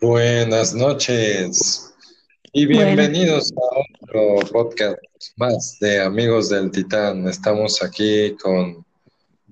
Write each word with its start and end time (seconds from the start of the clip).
Buenas 0.00 0.74
noches 0.74 1.92
y 2.52 2.66
bienvenidos 2.66 3.52
a 3.52 4.04
otro 4.04 4.48
podcast 4.52 4.98
más 5.36 5.76
de 5.80 6.00
Amigos 6.00 6.48
del 6.48 6.70
Titán. 6.70 7.26
Estamos 7.28 7.82
aquí 7.82 8.36
con 8.36 8.86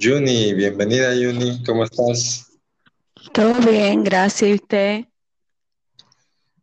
Juni. 0.01 0.55
Bienvenida, 0.55 1.09
Juni. 1.11 1.65
¿Cómo 1.65 1.85
estás? 1.85 2.47
Todo 3.33 3.55
bien, 3.55 4.05
gracias. 4.05 4.51
¿Y 4.51 4.55
usted? 4.55 5.05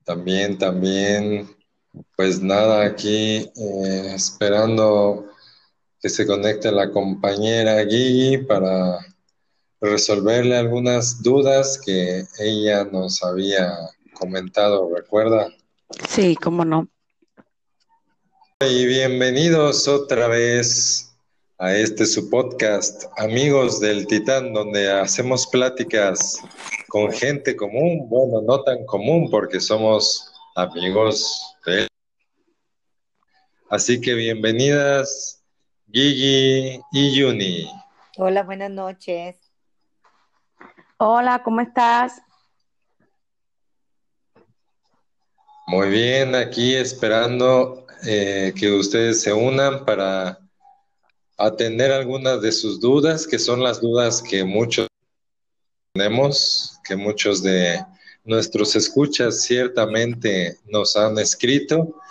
También, 0.06 0.58
también. 0.58 1.50
Pues 2.16 2.42
nada, 2.42 2.86
aquí 2.86 3.52
eh, 3.56 4.14
esperando 4.16 5.33
que 6.04 6.10
se 6.10 6.28
conecte 6.28 6.70
la 6.70 6.92
compañera 6.92 7.86
Gigi 7.86 8.38
para 8.40 9.00
resolverle 9.80 10.58
algunas 10.58 11.24
dudas 11.24 11.80
que 11.80 12.26
ella 12.40 12.84
nos 12.84 13.24
había 13.24 13.74
comentado, 14.14 14.94
¿recuerda? 14.94 15.48
Sí, 16.10 16.36
cómo 16.36 16.66
no. 16.66 16.90
Y 18.60 18.86
bienvenidos 18.86 19.88
otra 19.88 20.28
vez 20.28 21.16
a 21.58 21.74
este 21.74 22.06
su 22.06 22.30
podcast, 22.30 23.06
Amigos 23.16 23.80
del 23.80 24.06
Titán, 24.06 24.52
donde 24.52 24.92
hacemos 24.92 25.48
pláticas 25.48 26.38
con 26.90 27.14
gente 27.14 27.56
común, 27.56 28.10
bueno, 28.10 28.42
no 28.42 28.62
tan 28.64 28.86
común 28.88 29.30
porque 29.30 29.62
somos 29.62 30.34
amigos 30.56 31.56
de 31.66 31.88
Así 33.70 34.02
que 34.02 34.16
bienvenidas 34.16 35.43
Gigi 35.94 36.82
y 36.92 37.16
Yuni. 37.16 37.70
Hola, 38.18 38.42
buenas 38.42 38.72
noches. 38.72 39.36
Hola, 40.98 41.44
¿cómo 41.44 41.62
estás? 41.62 42.20
Muy 45.68 45.90
bien, 45.90 46.34
aquí 46.34 46.74
esperando 46.74 47.86
eh, 48.08 48.54
que 48.58 48.72
ustedes 48.72 49.22
se 49.22 49.34
unan 49.34 49.86
para 49.86 50.40
atender 51.38 51.92
algunas 51.92 52.42
de 52.42 52.52
sus 52.52 52.80
dudas, 52.80 53.28
que 53.28 53.38
son 53.38 53.62
las 53.62 53.80
dudas 53.80 54.24
que 54.24 54.44
muchos 54.44 54.88
tenemos, 55.94 56.80
que 56.84 56.96
muchos 56.96 57.44
de 57.44 57.86
nuestros 58.24 58.76
escuchas 58.76 59.44
ciertamente 59.44 60.58
nos 60.66 60.98
han 60.98 61.20
escrito. 61.20 62.02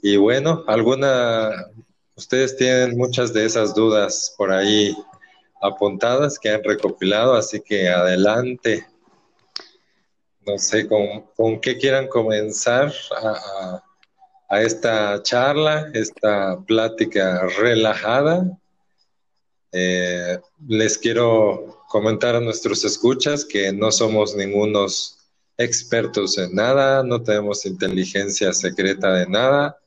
Y 0.00 0.16
bueno, 0.16 0.64
alguna, 0.66 1.50
ustedes 2.18 2.56
tienen 2.56 2.96
muchas 2.96 3.32
de 3.32 3.46
esas 3.46 3.74
dudas 3.74 4.34
por 4.36 4.50
ahí 4.50 4.94
apuntadas 5.62 6.38
que 6.38 6.50
han 6.50 6.64
recopilado, 6.64 7.34
así 7.34 7.60
que 7.60 7.88
adelante. 7.88 8.86
No 10.44 10.58
sé 10.58 10.88
con, 10.88 11.60
qué 11.60 11.78
quieran 11.78 12.08
comenzar 12.08 12.92
a, 14.48 14.62
esta 14.62 15.22
charla, 15.22 15.90
esta 15.94 16.58
plática 16.66 17.46
relajada. 17.58 18.58
Eh, 19.70 20.40
les 20.66 20.98
quiero 20.98 21.84
comentar 21.88 22.34
a 22.34 22.40
nuestros 22.40 22.84
escuchas 22.84 23.44
que 23.44 23.72
no 23.72 23.92
somos 23.92 24.34
ningunos 24.34 25.18
expertos 25.58 26.38
en 26.38 26.54
nada, 26.54 27.02
no 27.02 27.22
tenemos 27.22 27.66
inteligencia 27.66 28.52
secreta 28.54 29.12
de 29.12 29.26
nada, 29.26 29.78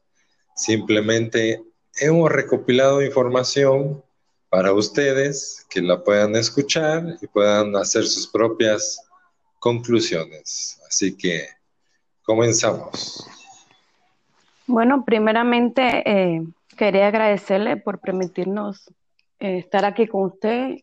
simplemente 0.56 1.64
hemos 2.00 2.32
recopilado 2.32 3.02
información 3.02 4.04
para 4.50 4.74
ustedes 4.74 5.66
que 5.70 5.82
la 5.82 6.04
puedan 6.04 6.36
escuchar 6.36 7.04
y 7.22 7.28
puedan 7.28 7.76
hacer 7.76 8.06
sus 8.06 8.28
propias 8.28 9.02
conclusiones. 9.60 10.82
Así 10.88 11.16
que 11.16 11.48
comenzamos. 12.24 13.26
Bueno, 14.68 15.06
primeramente 15.06 16.04
eh, 16.06 16.46
quería 16.78 17.08
agradecerle 17.08 17.78
por 17.78 18.00
permitirnos 18.00 18.88
eh, 19.40 19.60
estar 19.60 19.86
aquí 19.86 20.08
con 20.08 20.26
usted 20.26 20.78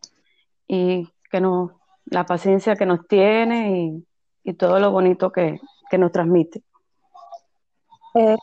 y 0.67 1.07
que 1.31 1.41
nos, 1.41 1.71
la 2.05 2.25
paciencia 2.25 2.75
que 2.75 2.85
nos 2.85 3.07
tiene 3.07 4.03
y, 4.43 4.53
todo 4.53 4.79
lo 4.79 4.89
bonito 4.89 5.31
que, 5.31 5.59
nos 5.95 6.11
transmite. 6.11 6.63
Eh, 8.15 8.35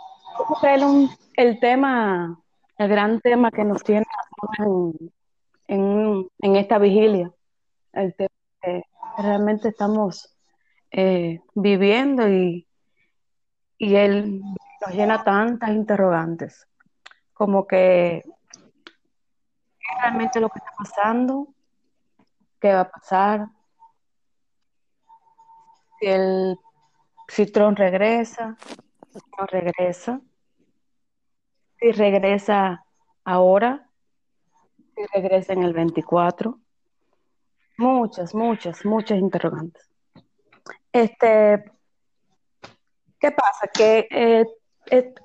el, 0.62 1.08
el 1.34 1.58
tema, 1.58 2.38
el 2.78 2.88
gran 2.88 3.20
tema 3.20 3.50
que 3.50 3.64
nos 3.64 3.82
tiene 3.82 4.04
en, 5.68 6.28
esta 6.56 6.78
vigilia, 6.78 7.32
el 7.92 8.14
tema 8.14 8.34
que 8.60 8.82
realmente 9.18 9.68
estamos 9.68 10.36
eh, 10.90 11.40
viviendo 11.54 12.28
y, 12.28 12.66
y 13.78 13.94
él 13.96 14.40
nos 14.40 14.94
llena 14.94 15.24
tantas 15.24 15.70
interrogantes, 15.70 16.68
como 17.32 17.66
que 17.66 18.22
¿qué 19.78 20.00
realmente 20.00 20.40
lo 20.40 20.48
que 20.48 20.58
está 20.58 20.72
pasando? 20.76 21.48
¿Qué 22.60 22.72
va 22.72 22.80
a 22.80 22.90
pasar? 22.90 23.48
Si 25.98 26.06
el 26.06 26.58
Citrón 27.28 27.74
regresa, 27.74 28.56
si 29.12 29.18
no 29.38 29.46
regresa, 29.46 30.20
si 31.78 31.92
regresa 31.92 32.84
ahora, 33.24 33.88
regresa 35.14 35.52
en 35.52 35.62
el 35.62 35.72
24. 35.72 36.58
Muchas, 37.78 38.34
muchas, 38.34 38.84
muchas 38.84 39.18
interrogantes. 39.18 39.88
Este, 40.92 41.64
¿qué 43.20 43.30
pasa? 43.30 43.68
Que 43.72 44.08
eh, 44.10 44.46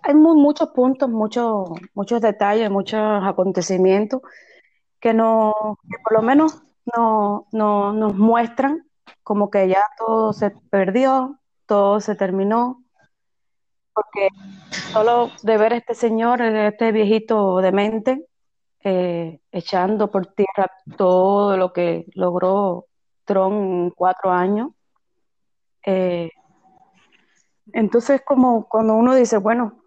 hay 0.03 0.13
muchos 0.13 0.69
puntos, 0.71 1.09
muchos, 1.09 1.69
muchos 1.93 2.21
detalles, 2.21 2.69
muchos 2.69 2.99
acontecimientos 3.23 4.21
que, 4.99 5.13
no, 5.13 5.53
por 6.03 6.13
lo 6.13 6.21
menos 6.21 6.63
no, 6.95 7.47
no, 7.51 7.93
nos 7.93 8.15
muestran 8.15 8.87
como 9.23 9.49
que 9.49 9.67
ya 9.67 9.83
todo 9.97 10.33
se 10.33 10.51
perdió, 10.69 11.39
todo 11.65 11.99
se 12.01 12.15
terminó, 12.15 12.80
porque 13.93 14.29
solo 14.91 15.31
de 15.43 15.57
ver 15.57 15.73
a 15.73 15.77
este 15.77 15.95
señor, 15.95 16.41
este 16.41 16.91
viejito 16.91 17.57
demente, 17.57 18.25
eh, 18.83 19.39
echando 19.51 20.09
por 20.09 20.27
tierra 20.27 20.71
todo 20.97 21.57
lo 21.57 21.71
que 21.73 22.05
logró 22.15 22.87
Trump 23.25 23.53
en 23.53 23.89
cuatro 23.91 24.31
años. 24.31 24.69
Eh, 25.85 26.29
entonces, 27.73 28.21
como 28.25 28.67
cuando 28.67 28.95
uno 28.95 29.15
dice, 29.15 29.37
bueno, 29.37 29.81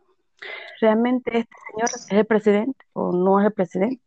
¿realmente 0.80 1.38
este 1.38 1.56
señor 1.70 1.88
es 1.94 2.10
el 2.10 2.26
presidente 2.26 2.84
o 2.92 3.12
no 3.12 3.40
es 3.40 3.46
el 3.46 3.52
presidente? 3.52 4.02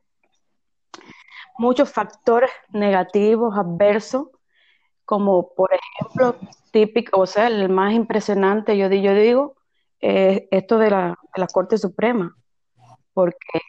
Muchos 1.57 1.91
factores 1.91 2.51
negativos, 2.69 3.57
adversos, 3.57 4.27
como 5.05 5.53
por 5.53 5.71
ejemplo, 5.73 6.35
típico, 6.71 7.21
o 7.21 7.25
sea, 7.25 7.47
el 7.47 7.69
más 7.69 7.93
impresionante, 7.93 8.77
yo, 8.77 8.89
yo 8.89 9.13
digo, 9.13 9.55
esto 9.99 10.77
de 10.77 10.89
la, 10.91 11.17
de 11.35 11.41
la 11.41 11.47
Corte 11.47 11.77
Suprema, 11.77 12.35
porque 13.13 13.61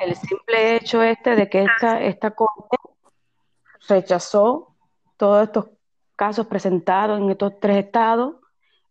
el 0.00 0.14
simple 0.14 0.76
hecho 0.76 1.02
este 1.02 1.34
de 1.34 1.48
que 1.48 1.64
esta, 1.64 2.02
esta 2.02 2.30
corte 2.32 2.76
rechazó 3.88 4.74
todos 5.16 5.44
estos 5.44 5.66
casos 6.14 6.46
presentados 6.46 7.20
en 7.20 7.30
estos 7.30 7.58
tres 7.60 7.84
estados, 7.84 8.36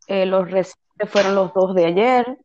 eh, 0.07 0.25
los 0.25 0.49
recientes 0.49 1.09
fueron 1.09 1.35
los 1.35 1.53
dos 1.53 1.75
de 1.75 1.85
ayer, 1.85 2.39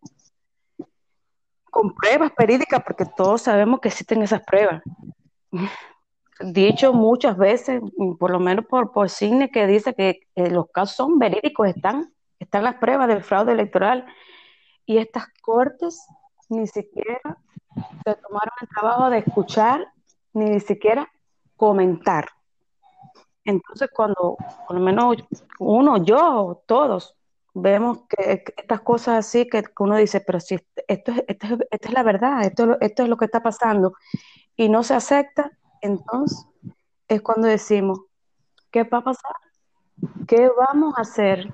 con 1.71 1.95
pruebas 1.95 2.33
verídicas, 2.37 2.83
porque 2.85 3.05
todos 3.17 3.43
sabemos 3.43 3.81
que 3.81 3.89
existen 3.89 4.23
esas 4.23 4.43
pruebas. 4.43 4.83
Dicho 6.41 6.95
muchas 6.95 7.37
veces, 7.37 7.83
por 8.19 8.31
lo 8.31 8.41
menos 8.41 8.65
por, 8.65 8.93
por 8.93 9.11
Cine, 9.11 9.51
que 9.51 9.67
dice 9.67 9.95
que 9.95 10.21
eh, 10.35 10.51
los 10.51 10.71
casos 10.71 10.97
son 10.97 11.19
verídicos, 11.19 11.69
están, 11.69 12.13
están 12.41 12.65
las 12.65 12.75
pruebas 12.77 13.07
del 13.07 13.23
fraude 13.23 13.53
electoral. 13.53 14.05
Y 14.85 14.99
estas 14.99 15.27
cortes 15.41 16.05
ni 16.49 16.67
siquiera 16.67 17.39
se 18.05 18.15
tomaron 18.17 18.55
el 18.61 18.69
trabajo 18.69 19.11
de 19.11 19.19
escuchar 19.19 19.87
ni 20.33 20.59
siquiera 20.59 21.09
comentar. 21.57 22.27
Entonces, 23.45 23.89
cuando 23.95 24.37
por 24.67 24.77
lo 24.77 24.81
menos 24.83 25.17
uno, 25.59 26.03
yo, 26.03 26.63
todos, 26.67 27.17
vemos 27.55 28.03
que, 28.09 28.45
estas 28.57 28.81
cosas 28.81 29.27
así, 29.27 29.49
que, 29.49 29.63
uno 29.79 29.97
dice, 29.97 30.21
pero 30.21 30.41
si 30.41 30.57
esto, 30.57 30.83
esto, 30.89 31.13
esto, 31.27 31.59
es 31.71 31.93
la 31.93 32.03
verdad, 32.03 32.45
esto, 32.45 32.77
esto 32.81 33.03
es 33.03 33.09
lo 33.09 33.17
que 33.17 33.25
está 33.27 33.43
pasando, 33.43 33.95
y 34.57 34.69
no 34.69 34.83
se 34.83 34.95
acepta, 34.95 35.51
entonces 35.81 36.47
es 37.09 37.23
cuando 37.23 37.49
decimos, 37.49 38.01
¿qué 38.71 38.85
va 38.85 38.99
a 38.99 39.05
pasar? 39.05 39.37
¿Qué 40.27 40.49
vamos 40.49 40.95
a 40.97 41.03
hacer? 41.03 41.53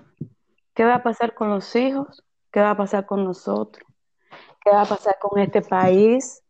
¿Qué 0.76 0.84
va 0.84 0.96
a 0.96 1.02
pasar 1.02 1.32
con 1.32 1.48
los 1.48 1.74
hijos? 1.74 2.22
¿Qué 2.52 2.60
va 2.60 2.72
a 2.72 2.76
pasar 2.76 3.06
con 3.06 3.24
nosotros? 3.24 3.88
¿Qué 4.62 4.68
va 4.70 4.82
a 4.82 4.84
pasar 4.84 5.18
con 5.18 5.40
este 5.40 5.62
país? 5.62 6.42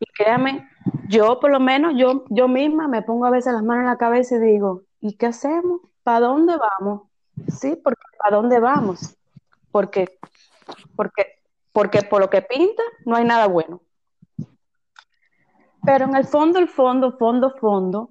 Y 0.00 0.06
créame, 0.06 0.68
yo 1.08 1.38
por 1.38 1.52
lo 1.52 1.60
menos, 1.60 1.94
yo, 1.96 2.24
yo 2.28 2.48
misma 2.48 2.88
me 2.88 3.02
pongo 3.02 3.24
a 3.26 3.30
veces 3.30 3.52
las 3.52 3.62
manos 3.62 3.82
en 3.82 3.90
la 3.90 3.98
cabeza 3.98 4.34
y 4.34 4.40
digo, 4.40 4.82
¿y 5.00 5.16
qué 5.16 5.26
hacemos? 5.26 5.80
¿Para 6.02 6.26
dónde 6.26 6.56
vamos? 6.56 7.02
Sí, 7.56 7.76
porque 7.76 8.02
¿para 8.18 8.36
dónde 8.36 8.58
vamos? 8.58 9.16
Porque, 9.70 10.18
porque, 10.96 11.40
porque 11.72 12.02
por 12.02 12.20
lo 12.20 12.28
que 12.28 12.42
pinta 12.42 12.82
no 13.04 13.14
hay 13.14 13.24
nada 13.24 13.46
bueno. 13.46 13.80
Pero 15.84 16.04
en 16.04 16.16
el 16.16 16.26
fondo, 16.26 16.58
el 16.58 16.68
fondo, 16.68 17.16
fondo, 17.16 17.54
fondo, 17.60 18.10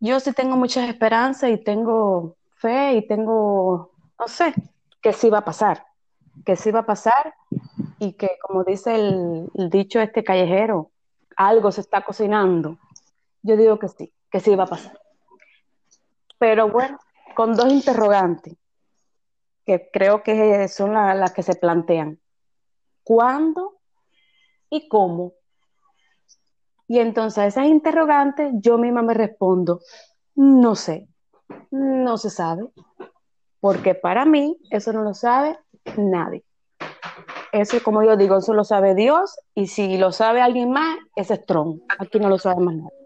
yo 0.00 0.18
sí 0.18 0.32
tengo 0.32 0.56
muchas 0.56 0.88
esperanzas 0.88 1.50
y 1.50 1.62
tengo 1.62 2.37
fe 2.58 2.94
y 2.94 3.06
tengo, 3.06 3.92
no 4.18 4.28
sé, 4.28 4.54
que 5.00 5.12
sí 5.12 5.30
va 5.30 5.38
a 5.38 5.44
pasar, 5.44 5.86
que 6.44 6.56
sí 6.56 6.70
va 6.70 6.80
a 6.80 6.86
pasar 6.86 7.34
y 7.98 8.12
que 8.14 8.38
como 8.42 8.64
dice 8.64 8.94
el, 8.94 9.50
dicho 9.70 10.00
este 10.00 10.24
callejero, 10.24 10.90
algo 11.36 11.70
se 11.72 11.80
está 11.80 12.02
cocinando. 12.04 12.78
Yo 13.42 13.56
digo 13.56 13.78
que 13.78 13.88
sí, 13.88 14.12
que 14.30 14.40
sí 14.40 14.54
va 14.54 14.64
a 14.64 14.68
pasar. 14.68 15.00
Pero 16.38 16.68
bueno, 16.68 16.98
con 17.34 17.54
dos 17.54 17.72
interrogantes 17.72 18.56
que 19.64 19.88
creo 19.92 20.22
que 20.22 20.66
son 20.68 20.94
las 20.94 21.32
que 21.32 21.42
se 21.42 21.54
plantean. 21.54 22.18
¿Cuándo 23.04 23.78
y 24.70 24.88
cómo? 24.88 25.34
Y 26.86 27.00
entonces 27.00 27.38
a 27.38 27.46
esas 27.46 27.66
interrogantes 27.66 28.52
yo 28.54 28.78
misma 28.78 29.02
me 29.02 29.14
respondo, 29.14 29.80
no 30.34 30.74
sé, 30.74 31.08
no 31.70 32.18
se 32.18 32.30
sabe, 32.30 32.64
porque 33.60 33.94
para 33.94 34.24
mí 34.24 34.56
eso 34.70 34.92
no 34.92 35.02
lo 35.02 35.14
sabe 35.14 35.58
nadie. 35.96 36.44
Eso, 37.52 37.82
como 37.82 38.02
yo 38.02 38.16
digo, 38.16 38.38
eso 38.38 38.52
lo 38.52 38.64
sabe 38.64 38.94
Dios 38.94 39.38
y 39.54 39.68
si 39.68 39.96
lo 39.96 40.12
sabe 40.12 40.42
alguien 40.42 40.70
más, 40.70 40.98
es 41.16 41.28
Tron. 41.46 41.82
Aquí 41.98 42.18
no 42.20 42.28
lo 42.28 42.38
sabe 42.38 42.60
más 42.62 42.74
nadie. 42.74 42.98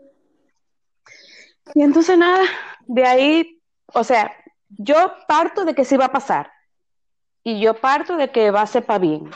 Y 1.74 1.82
entonces 1.82 2.18
nada, 2.18 2.42
de 2.86 3.06
ahí, 3.06 3.62
o 3.94 4.04
sea, 4.04 4.32
yo 4.68 4.94
parto 5.28 5.64
de 5.64 5.74
que 5.74 5.84
sí 5.84 5.96
va 5.96 6.06
a 6.06 6.12
pasar 6.12 6.50
y 7.44 7.60
yo 7.60 7.74
parto 7.74 8.16
de 8.16 8.30
que 8.30 8.50
va 8.50 8.62
a 8.62 8.66
ser 8.66 8.84
para 8.84 8.98
bien, 8.98 9.30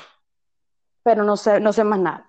pero 1.02 1.24
no 1.24 1.36
sé, 1.36 1.60
no 1.60 1.72
sé 1.72 1.84
más 1.84 2.00
nada. 2.00 2.26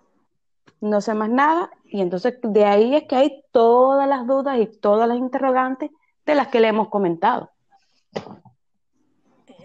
No 0.79 1.01
sé 1.01 1.15
más 1.15 1.29
nada 1.29 1.71
y 1.85 2.01
entonces 2.01 2.38
de 2.44 2.65
ahí 2.65 2.95
es 2.95 3.06
que 3.06 3.15
hay 3.15 3.44
todas 3.51 4.07
las 4.07 4.27
dudas 4.27 4.59
y 4.59 4.68
todas 4.68 5.07
las 5.07 5.18
interrogantes 5.18 5.89
de 6.27 6.35
las 6.35 6.50
que 6.50 6.59
le 6.59 6.68
hemos 6.68 6.89
comentado. 6.89 7.50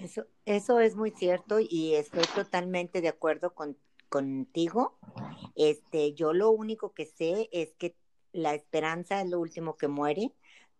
Eso, 0.00 0.24
eso 0.46 0.80
es 0.80 0.96
muy 0.96 1.10
cierto 1.10 1.58
y 1.60 1.94
estoy 1.94 2.24
totalmente 2.34 3.02
de 3.02 3.08
acuerdo 3.08 3.54
con, 3.54 3.76
contigo. 4.08 4.96
Este, 5.54 6.14
yo 6.14 6.32
lo 6.32 6.50
único 6.50 6.94
que 6.94 7.04
sé 7.04 7.50
es 7.52 7.74
que 7.74 7.94
la 8.32 8.54
esperanza 8.54 9.20
es 9.20 9.28
lo 9.28 9.38
último 9.38 9.76
que 9.76 9.88
muere 9.88 10.32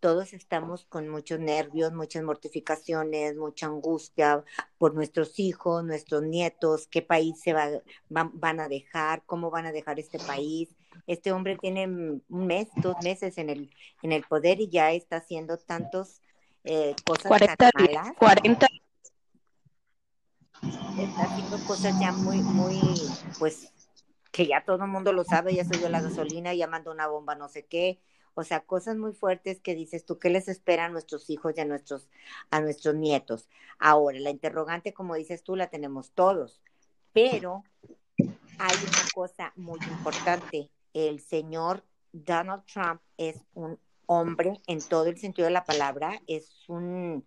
todos 0.02 0.32
estamos 0.32 0.84
con 0.86 1.08
muchos 1.08 1.38
nervios, 1.38 1.92
muchas 1.92 2.24
mortificaciones, 2.24 3.36
mucha 3.36 3.66
angustia 3.66 4.42
por 4.76 4.94
nuestros 4.96 5.38
hijos, 5.38 5.84
nuestros 5.84 6.24
nietos, 6.24 6.88
qué 6.88 7.02
país 7.02 7.40
se 7.40 7.52
va, 7.52 7.68
van, 8.08 8.58
a 8.58 8.66
dejar, 8.66 9.22
cómo 9.26 9.48
van 9.52 9.66
a 9.66 9.70
dejar 9.70 10.00
este 10.00 10.18
país. 10.18 10.74
Este 11.06 11.32
hombre 11.32 11.56
tiene 11.56 11.86
un 11.86 12.22
mes, 12.28 12.68
dos 12.76 12.96
meses 13.02 13.38
en 13.38 13.50
el, 13.50 13.70
en 14.02 14.12
el 14.12 14.22
poder 14.24 14.60
y 14.60 14.68
ya 14.68 14.92
está 14.92 15.16
haciendo 15.16 15.58
tantos 15.58 16.20
eh, 16.64 16.94
cosas 17.04 17.26
40, 17.26 17.56
tan 17.56 17.70
malas. 17.74 18.12
40. 18.18 18.66
Está 20.98 21.22
haciendo 21.22 21.58
cosas 21.66 21.98
ya 22.00 22.12
muy, 22.12 22.38
muy, 22.38 22.80
pues, 23.38 23.72
que 24.30 24.46
ya 24.46 24.64
todo 24.64 24.84
el 24.84 24.90
mundo 24.90 25.12
lo 25.12 25.24
sabe, 25.24 25.54
ya 25.54 25.64
subió 25.64 25.88
la 25.88 26.00
gasolina, 26.00 26.54
ya 26.54 26.66
mandó 26.66 26.92
una 26.92 27.06
bomba, 27.06 27.34
no 27.34 27.48
sé 27.48 27.64
qué, 27.66 28.00
o 28.34 28.44
sea, 28.44 28.60
cosas 28.60 28.96
muy 28.96 29.12
fuertes 29.12 29.60
que 29.60 29.74
dices 29.74 30.06
tú, 30.06 30.18
¿qué 30.18 30.30
les 30.30 30.48
espera 30.48 30.86
a 30.86 30.88
nuestros 30.88 31.28
hijos 31.28 31.54
y 31.56 31.60
a 31.60 31.64
nuestros, 31.64 32.08
a 32.50 32.60
nuestros 32.60 32.94
nietos? 32.94 33.48
Ahora, 33.78 34.18
la 34.20 34.30
interrogante, 34.30 34.94
como 34.94 35.14
dices 35.14 35.42
tú, 35.42 35.54
la 35.54 35.68
tenemos 35.68 36.12
todos, 36.12 36.62
pero 37.12 37.62
hay 38.58 38.76
una 38.76 39.08
cosa 39.14 39.52
muy 39.56 39.78
importante. 39.82 40.70
El 40.94 41.20
señor 41.20 41.84
Donald 42.12 42.64
Trump 42.66 43.00
es 43.16 43.40
un 43.54 43.78
hombre 44.06 44.60
en 44.66 44.80
todo 44.80 45.06
el 45.06 45.18
sentido 45.18 45.46
de 45.46 45.52
la 45.52 45.64
palabra, 45.64 46.20
es 46.26 46.68
un 46.68 47.24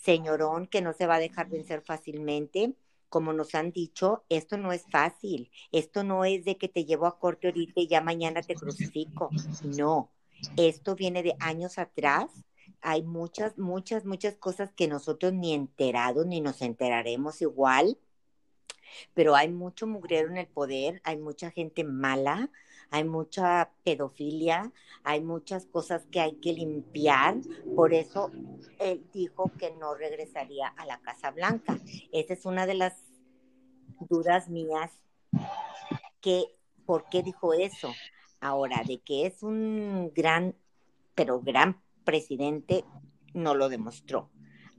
señorón 0.00 0.66
que 0.66 0.82
no 0.82 0.92
se 0.92 1.06
va 1.06 1.16
a 1.16 1.20
dejar 1.20 1.48
vencer 1.48 1.82
fácilmente. 1.82 2.74
Como 3.08 3.32
nos 3.32 3.54
han 3.54 3.72
dicho, 3.72 4.24
esto 4.28 4.58
no 4.58 4.70
es 4.70 4.84
fácil, 4.90 5.50
esto 5.72 6.04
no 6.04 6.26
es 6.26 6.44
de 6.44 6.58
que 6.58 6.68
te 6.68 6.84
llevo 6.84 7.06
a 7.06 7.18
corte 7.18 7.48
ahorita 7.48 7.80
y 7.80 7.88
ya 7.88 8.02
mañana 8.02 8.42
te 8.42 8.54
crucifico, 8.54 9.30
no, 9.64 10.10
esto 10.58 10.94
viene 10.94 11.22
de 11.22 11.34
años 11.40 11.78
atrás, 11.78 12.26
hay 12.82 13.02
muchas, 13.02 13.56
muchas, 13.56 14.04
muchas 14.04 14.36
cosas 14.36 14.74
que 14.74 14.88
nosotros 14.88 15.32
ni 15.32 15.54
enterados 15.54 16.26
ni 16.26 16.42
nos 16.42 16.60
enteraremos 16.60 17.40
igual, 17.40 17.96
pero 19.14 19.34
hay 19.34 19.48
mucho 19.48 19.86
mugrero 19.86 20.28
en 20.28 20.36
el 20.36 20.46
poder, 20.46 21.00
hay 21.04 21.16
mucha 21.16 21.50
gente 21.50 21.84
mala, 21.84 22.50
hay 22.90 23.04
mucha 23.04 23.70
pedofilia, 23.84 24.72
hay 25.04 25.20
muchas 25.20 25.66
cosas 25.66 26.06
que 26.10 26.20
hay 26.20 26.36
que 26.36 26.52
limpiar. 26.52 27.36
Por 27.76 27.92
eso 27.92 28.30
él 28.78 29.06
dijo 29.12 29.50
que 29.58 29.72
no 29.72 29.94
regresaría 29.94 30.68
a 30.68 30.86
la 30.86 31.00
Casa 31.00 31.30
Blanca. 31.30 31.78
Esa 32.12 32.32
es 32.32 32.46
una 32.46 32.66
de 32.66 32.74
las 32.74 32.94
dudas 34.08 34.48
mías 34.48 34.90
que, 36.20 36.44
¿por 36.86 37.08
qué 37.10 37.22
dijo 37.22 37.52
eso? 37.52 37.92
Ahora, 38.40 38.82
de 38.86 39.00
que 39.00 39.26
es 39.26 39.42
un 39.42 40.12
gran, 40.14 40.54
pero 41.14 41.40
gran 41.40 41.82
presidente, 42.04 42.84
no 43.34 43.54
lo 43.54 43.68
demostró. 43.68 44.30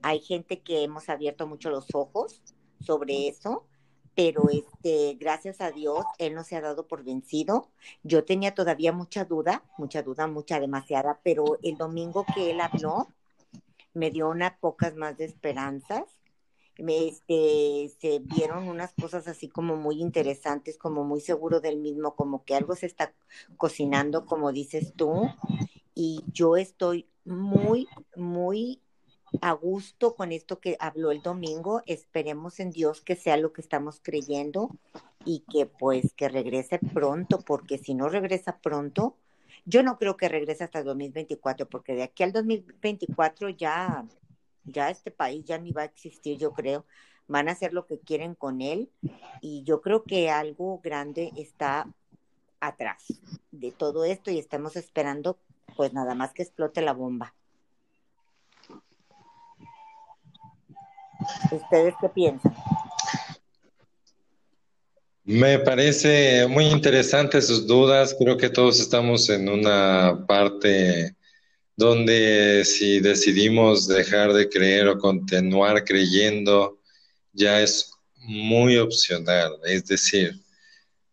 Hay 0.02 0.20
gente 0.20 0.62
que 0.62 0.84
hemos 0.84 1.10
abierto 1.10 1.46
mucho 1.46 1.70
los 1.70 1.94
ojos 1.94 2.42
sobre 2.80 3.28
eso 3.28 3.69
pero 4.20 4.50
este, 4.50 5.16
gracias 5.18 5.62
a 5.62 5.72
Dios, 5.72 6.04
él 6.18 6.36
no 6.36 6.44
se 6.44 6.58
ha 6.58 6.62
dado 6.62 6.88
por 6.88 7.06
vencido. 7.06 7.70
Yo 8.04 8.26
tenía 8.26 8.54
todavía 8.54 8.92
mucha 8.92 9.24
duda, 9.24 9.64
mucha 9.78 10.04
duda, 10.04 10.28
mucha, 10.28 10.60
demasiada, 10.60 11.22
pero 11.24 11.58
el 11.64 11.78
domingo 11.78 12.26
que 12.36 12.52
él 12.52 12.60
habló, 12.60 13.08
me 13.94 14.12
dio 14.12 14.28
unas 14.28 14.58
pocas 14.58 14.98
más 14.98 15.18
de 15.18 15.24
esperanzas. 15.24 16.04
Me, 16.78 17.08
este, 17.08 17.94
se 18.02 18.20
vieron 18.20 18.68
unas 18.68 18.94
cosas 18.94 19.26
así 19.30 19.48
como 19.48 19.78
muy 19.78 20.02
interesantes, 20.02 20.78
como 20.78 21.06
muy 21.06 21.22
seguro 21.22 21.62
del 21.62 21.78
mismo, 21.78 22.14
como 22.14 22.44
que 22.44 22.56
algo 22.56 22.76
se 22.76 22.88
está 22.88 23.14
cocinando, 23.56 24.26
como 24.26 24.52
dices 24.52 24.92
tú. 24.98 25.30
Y 25.96 26.26
yo 26.34 26.58
estoy 26.58 27.08
muy, 27.24 27.88
muy 28.18 28.82
a 29.42 29.52
gusto 29.54 30.16
con 30.16 30.32
esto 30.32 30.60
que 30.60 30.76
habló 30.80 31.12
el 31.12 31.22
domingo. 31.22 31.82
Esperemos 31.86 32.60
en 32.60 32.72
Dios 32.72 33.02
que 33.02 33.16
sea 33.16 33.38
lo 33.38 33.54
que 33.54 33.62
estamos 33.62 34.00
creyendo 34.02 34.70
y 35.26 35.44
que 35.52 35.66
pues 35.66 36.14
que 36.14 36.30
regrese 36.30 36.80
pronto, 36.80 37.40
porque 37.40 37.78
si 37.78 37.94
no 37.94 38.10
regresa 38.10 38.60
pronto, 38.60 39.16
yo 39.66 39.84
no 39.84 39.98
creo 39.98 40.18
que 40.18 40.30
regrese 40.30 40.64
hasta 40.64 40.80
el 40.80 40.86
2024, 40.86 41.68
porque 41.70 41.94
de 41.94 42.04
aquí 42.04 42.24
al 42.24 42.32
2024 42.32 43.50
ya, 43.50 44.06
ya 44.64 44.90
este 44.90 45.12
país 45.12 45.46
ya 45.46 45.58
ni 45.58 45.72
va 45.72 45.84
a 45.84 45.86
existir, 45.86 46.38
yo 46.38 46.54
creo. 46.54 46.86
Van 47.28 47.48
a 47.48 47.52
hacer 47.52 47.74
lo 47.74 47.86
que 47.86 48.00
quieren 48.00 48.34
con 48.34 48.62
él 48.62 48.90
y 49.42 49.64
yo 49.64 49.82
creo 49.82 50.04
que 50.04 50.32
algo 50.32 50.80
grande 50.84 51.32
está 51.38 51.88
atrás 52.60 53.06
de 53.52 53.72
todo 53.72 54.04
esto 54.04 54.32
y 54.32 54.40
estamos 54.40 54.76
esperando 54.76 55.38
pues 55.76 55.94
nada 55.94 56.16
más 56.16 56.34
que 56.34 56.42
explote 56.42 56.82
la 56.82 56.94
bomba. 56.94 57.36
¿Ustedes 61.52 61.94
qué 62.02 62.10
piensan? 62.10 62.56
Me 65.24 65.60
parece 65.60 66.48
muy 66.48 66.66
interesante 66.66 67.42
sus 67.42 67.68
dudas. 67.68 68.16
Creo 68.18 68.38
que 68.38 68.50
todos 68.50 68.80
estamos 68.80 69.30
en 69.30 69.48
una 69.48 70.26
parte 70.28 71.16
donde 71.76 72.66
si 72.66 73.00
decidimos 73.00 73.88
dejar 73.88 74.34
de 74.34 74.50
creer 74.50 74.88
o 74.88 74.98
continuar 74.98 75.84
creyendo, 75.84 76.80
ya 77.32 77.62
es 77.62 77.92
muy 78.18 78.78
opcional. 78.78 79.54
Es 79.66 79.86
decir, 79.86 80.34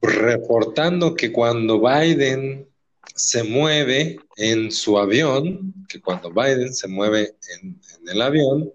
reportando 0.00 1.14
que 1.14 1.30
cuando 1.32 1.80
Biden 1.80 2.68
se 3.14 3.42
mueve 3.42 4.18
en 4.36 4.70
su 4.70 4.98
avión, 4.98 5.74
que 5.88 6.00
cuando 6.00 6.30
Biden 6.30 6.72
se 6.74 6.86
mueve 6.86 7.34
en, 7.60 7.80
en, 7.98 8.08
el 8.08 8.22
avión, 8.22 8.72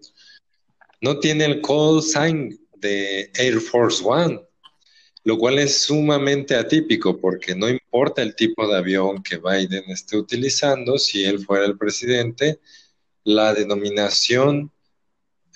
no 1.00 1.20
tiene 1.20 1.46
el 1.46 1.62
call 1.62 2.02
sign 2.02 2.60
de 2.82 3.32
Air 3.36 3.60
Force 3.62 4.04
One, 4.04 4.42
lo 5.24 5.38
cual 5.38 5.60
es 5.60 5.84
sumamente 5.84 6.56
atípico 6.56 7.20
porque 7.20 7.56
no 7.56 7.70
importa 7.70 8.22
el 8.22 8.36
tipo 8.36 8.68
de 8.68 8.78
avión 8.78 9.24
que 9.24 9.38
Biden 9.38 9.84
esté 9.90 10.18
utilizando, 10.18 10.98
si 10.98 11.24
él 11.24 11.40
fuera 11.46 11.66
el 11.66 11.78
presidente, 11.78 12.60
la 13.24 13.54
denominación 13.54 14.72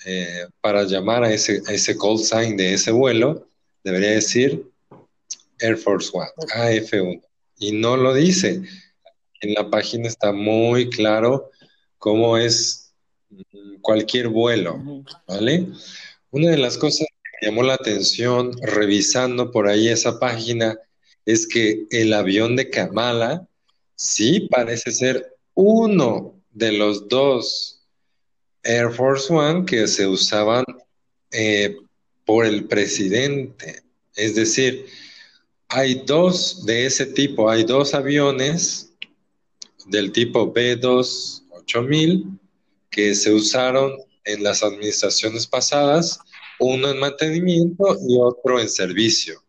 eh, 0.04 0.46
para 0.60 0.84
llamar 0.84 1.24
a 1.24 1.32
ese, 1.32 1.62
a 1.66 1.72
ese 1.72 1.98
call 1.98 2.18
sign 2.18 2.56
de 2.56 2.74
ese 2.74 2.92
vuelo 2.92 3.48
debería 3.82 4.10
decir 4.10 4.70
Air 5.58 5.76
Force 5.76 6.10
One, 6.12 6.28
AF1. 6.54 7.22
Y 7.58 7.72
no 7.72 7.96
lo 7.96 8.14
dice. 8.14 8.62
En 9.40 9.54
la 9.54 9.70
página 9.70 10.08
está 10.08 10.32
muy 10.32 10.90
claro 10.90 11.50
cómo 11.98 12.36
es 12.36 12.94
cualquier 13.80 14.28
vuelo, 14.28 15.04
¿vale? 15.26 15.68
Una 16.30 16.50
de 16.50 16.58
las 16.58 16.76
cosas 16.76 17.06
llamó 17.42 17.62
la 17.62 17.74
atención 17.74 18.52
revisando 18.62 19.50
por 19.50 19.68
ahí 19.68 19.88
esa 19.88 20.18
página 20.18 20.78
es 21.24 21.46
que 21.46 21.86
el 21.90 22.12
avión 22.12 22.56
de 22.56 22.70
Kamala 22.70 23.46
sí 23.94 24.48
parece 24.50 24.92
ser 24.92 25.34
uno 25.54 26.34
de 26.52 26.72
los 26.72 27.08
dos 27.08 27.82
Air 28.62 28.90
Force 28.90 29.32
One 29.32 29.64
que 29.64 29.86
se 29.86 30.06
usaban 30.06 30.64
eh, 31.30 31.76
por 32.24 32.44
el 32.44 32.64
presidente. 32.64 33.82
Es 34.14 34.34
decir, 34.34 34.86
hay 35.68 36.02
dos 36.06 36.64
de 36.66 36.86
ese 36.86 37.06
tipo, 37.06 37.50
hay 37.50 37.64
dos 37.64 37.94
aviones 37.94 38.92
del 39.86 40.12
tipo 40.12 40.52
B2 40.52 41.42
8000 41.50 42.24
que 42.90 43.14
se 43.14 43.32
usaron 43.32 43.92
en 44.24 44.42
las 44.42 44.62
administraciones 44.62 45.46
pasadas, 45.46 46.18
uno 46.58 46.90
en 46.90 46.98
mantenimiento 46.98 47.96
y 48.08 48.18
otro 48.18 48.60
en 48.60 48.68
servicio. 48.68 49.42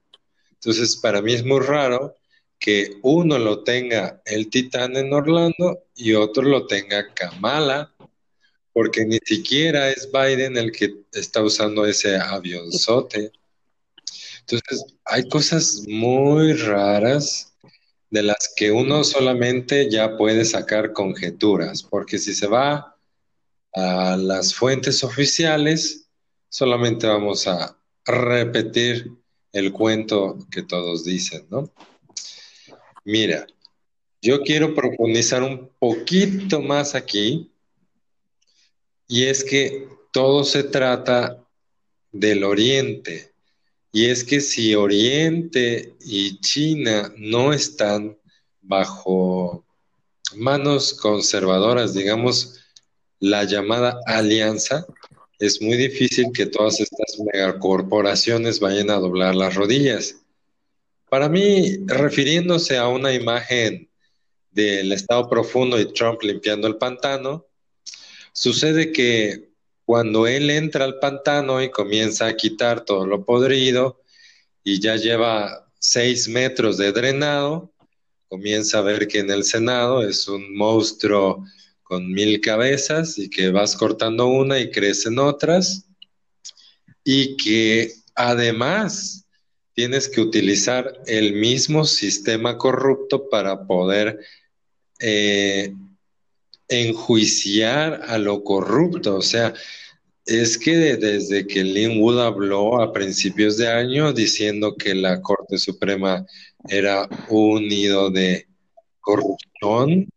Entonces, 0.53 0.97
para 0.97 1.21
mí 1.21 1.33
es 1.33 1.45
muy 1.45 1.59
raro 1.59 2.15
que 2.59 2.97
uno 3.03 3.37
lo 3.37 3.63
tenga 3.63 4.21
el 4.25 4.49
Titán 4.49 4.97
en 4.97 5.13
Orlando 5.13 5.85
y 5.95 6.13
otro 6.13 6.43
lo 6.43 6.65
tenga 6.65 7.13
Kamala, 7.13 7.93
porque 8.73 9.05
ni 9.05 9.19
siquiera 9.23 9.89
es 9.89 10.09
Biden 10.11 10.57
el 10.57 10.71
que 10.71 10.95
está 11.13 11.41
usando 11.41 11.85
ese 11.85 12.17
avionzote. 12.17 13.31
Entonces, 14.41 14.95
hay 15.05 15.27
cosas 15.29 15.83
muy 15.87 16.53
raras 16.53 17.53
de 18.09 18.23
las 18.23 18.53
que 18.55 18.71
uno 18.71 19.03
solamente 19.03 19.89
ya 19.89 20.15
puede 20.17 20.45
sacar 20.45 20.93
conjeturas, 20.93 21.83
porque 21.83 22.17
si 22.17 22.33
se 22.33 22.47
va 22.47 22.95
a 23.73 24.17
las 24.17 24.55
fuentes 24.55 25.03
oficiales, 25.03 26.06
solamente 26.49 27.07
vamos 27.07 27.47
a 27.47 27.77
repetir 28.05 29.11
el 29.51 29.71
cuento 29.71 30.37
que 30.51 30.63
todos 30.63 31.03
dicen, 31.03 31.47
¿no? 31.49 31.71
Mira, 33.03 33.47
yo 34.21 34.41
quiero 34.41 34.75
profundizar 34.75 35.43
un 35.43 35.69
poquito 35.79 36.61
más 36.61 36.95
aquí, 36.95 37.51
y 39.07 39.23
es 39.23 39.43
que 39.43 39.87
todo 40.11 40.43
se 40.43 40.63
trata 40.63 41.43
del 42.11 42.43
oriente 42.43 43.31
y 43.91 44.05
es 44.05 44.23
que 44.23 44.41
si 44.41 44.75
Oriente 44.75 45.95
y 46.01 46.39
China 46.39 47.11
no 47.17 47.53
están 47.53 48.17
bajo 48.61 49.65
manos 50.35 50.93
conservadoras, 50.93 51.93
digamos, 51.93 52.59
la 53.19 53.45
llamada 53.45 53.99
alianza, 54.05 54.85
es 55.39 55.61
muy 55.61 55.77
difícil 55.77 56.31
que 56.33 56.47
todas 56.47 56.79
estas 56.79 57.19
megacorporaciones 57.19 58.59
vayan 58.59 58.89
a 58.89 58.95
doblar 58.95 59.35
las 59.35 59.55
rodillas. 59.55 60.17
Para 61.09 61.29
mí, 61.29 61.77
refiriéndose 61.85 62.77
a 62.77 62.87
una 62.87 63.13
imagen 63.13 63.89
del 64.51 64.91
Estado 64.91 65.29
profundo 65.29 65.79
y 65.79 65.93
Trump 65.93 66.21
limpiando 66.23 66.67
el 66.67 66.77
pantano, 66.77 67.45
sucede 68.33 68.91
que 68.91 69.49
cuando 69.85 70.27
él 70.27 70.49
entra 70.49 70.83
al 70.83 70.99
pantano 70.99 71.61
y 71.61 71.69
comienza 71.69 72.27
a 72.27 72.35
quitar 72.35 72.83
todo 72.83 73.05
lo 73.05 73.23
podrido 73.23 74.01
y 74.63 74.81
ya 74.81 74.95
lleva 74.95 75.71
seis 75.79 76.27
metros 76.27 76.77
de 76.77 76.91
drenado, 76.91 77.71
comienza 78.27 78.79
a 78.79 78.81
ver 78.81 79.07
que 79.07 79.19
en 79.19 79.29
el 79.29 79.43
Senado 79.43 80.03
es 80.03 80.27
un 80.27 80.55
monstruo 80.57 81.45
con 81.87 82.11
mil 82.11 82.41
cabezas 82.41 83.17
y 83.17 83.29
que 83.29 83.49
vas 83.49 83.75
cortando 83.75 84.27
una 84.27 84.59
y 84.59 84.71
crecen 84.71 85.19
otras 85.19 85.85
y 87.03 87.37
que 87.37 87.93
además 88.13 89.25
tienes 89.73 90.09
que 90.09 90.19
utilizar 90.19 91.01
el 91.05 91.33
mismo 91.33 91.85
sistema 91.85 92.57
corrupto 92.57 93.29
para 93.29 93.65
poder 93.65 94.19
eh, 94.99 95.73
enjuiciar 96.67 98.01
a 98.07 98.17
lo 98.17 98.43
corrupto. 98.43 99.15
O 99.15 99.21
sea, 99.21 99.53
es 100.25 100.57
que 100.57 100.97
desde 100.97 101.47
que 101.47 101.63
Lin 101.63 102.01
Wood 102.01 102.19
habló 102.19 102.81
a 102.81 102.91
principios 102.91 103.55
de 103.55 103.69
año 103.69 104.11
diciendo 104.11 104.75
que 104.75 104.93
la 104.93 105.21
Corte 105.21 105.57
Suprema 105.57 106.25
era 106.67 107.07
un 107.29 107.65
nido 107.65 108.09
de 108.09 108.47
corrupción 108.99 110.09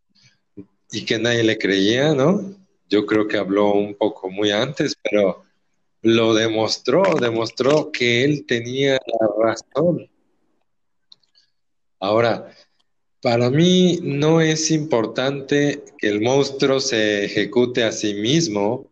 y 0.93 1.05
que 1.05 1.19
nadie 1.19 1.45
le 1.45 1.59
creía, 1.59 2.15
¿no? 2.15 2.55
Yo 2.89 3.07
creo 3.07 3.29
que 3.29 3.37
habló 3.37 3.73
un 3.73 3.95
poco 3.95 4.31
muy 4.31 4.51
antes, 4.51 4.97
pero 5.03 5.45
lo 6.03 6.35
demostró, 6.35 7.03
demostró 7.21 7.93
que 7.93 8.25
él 8.25 8.47
tenía 8.47 8.95
la 8.95 9.29
razón. 9.39 10.11
Ahora, 12.01 12.51
para 13.23 13.51
mí 13.51 14.01
no 14.03 14.41
es 14.41 14.71
importante 14.71 15.85
que 15.99 16.09
el 16.09 16.21
monstruo 16.21 16.81
se 16.81 17.25
ejecute 17.25 17.85
a 17.85 17.93
sí 17.93 18.15
mismo 18.15 18.91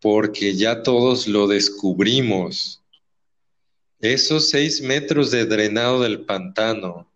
porque 0.00 0.54
ya 0.54 0.82
todos 0.82 1.26
lo 1.26 1.46
descubrimos. 1.48 2.82
Esos 4.00 4.48
seis 4.48 4.80
metros 4.80 5.30
de 5.30 5.44
drenado 5.46 6.00
del 6.02 6.24
pantano 6.24 7.11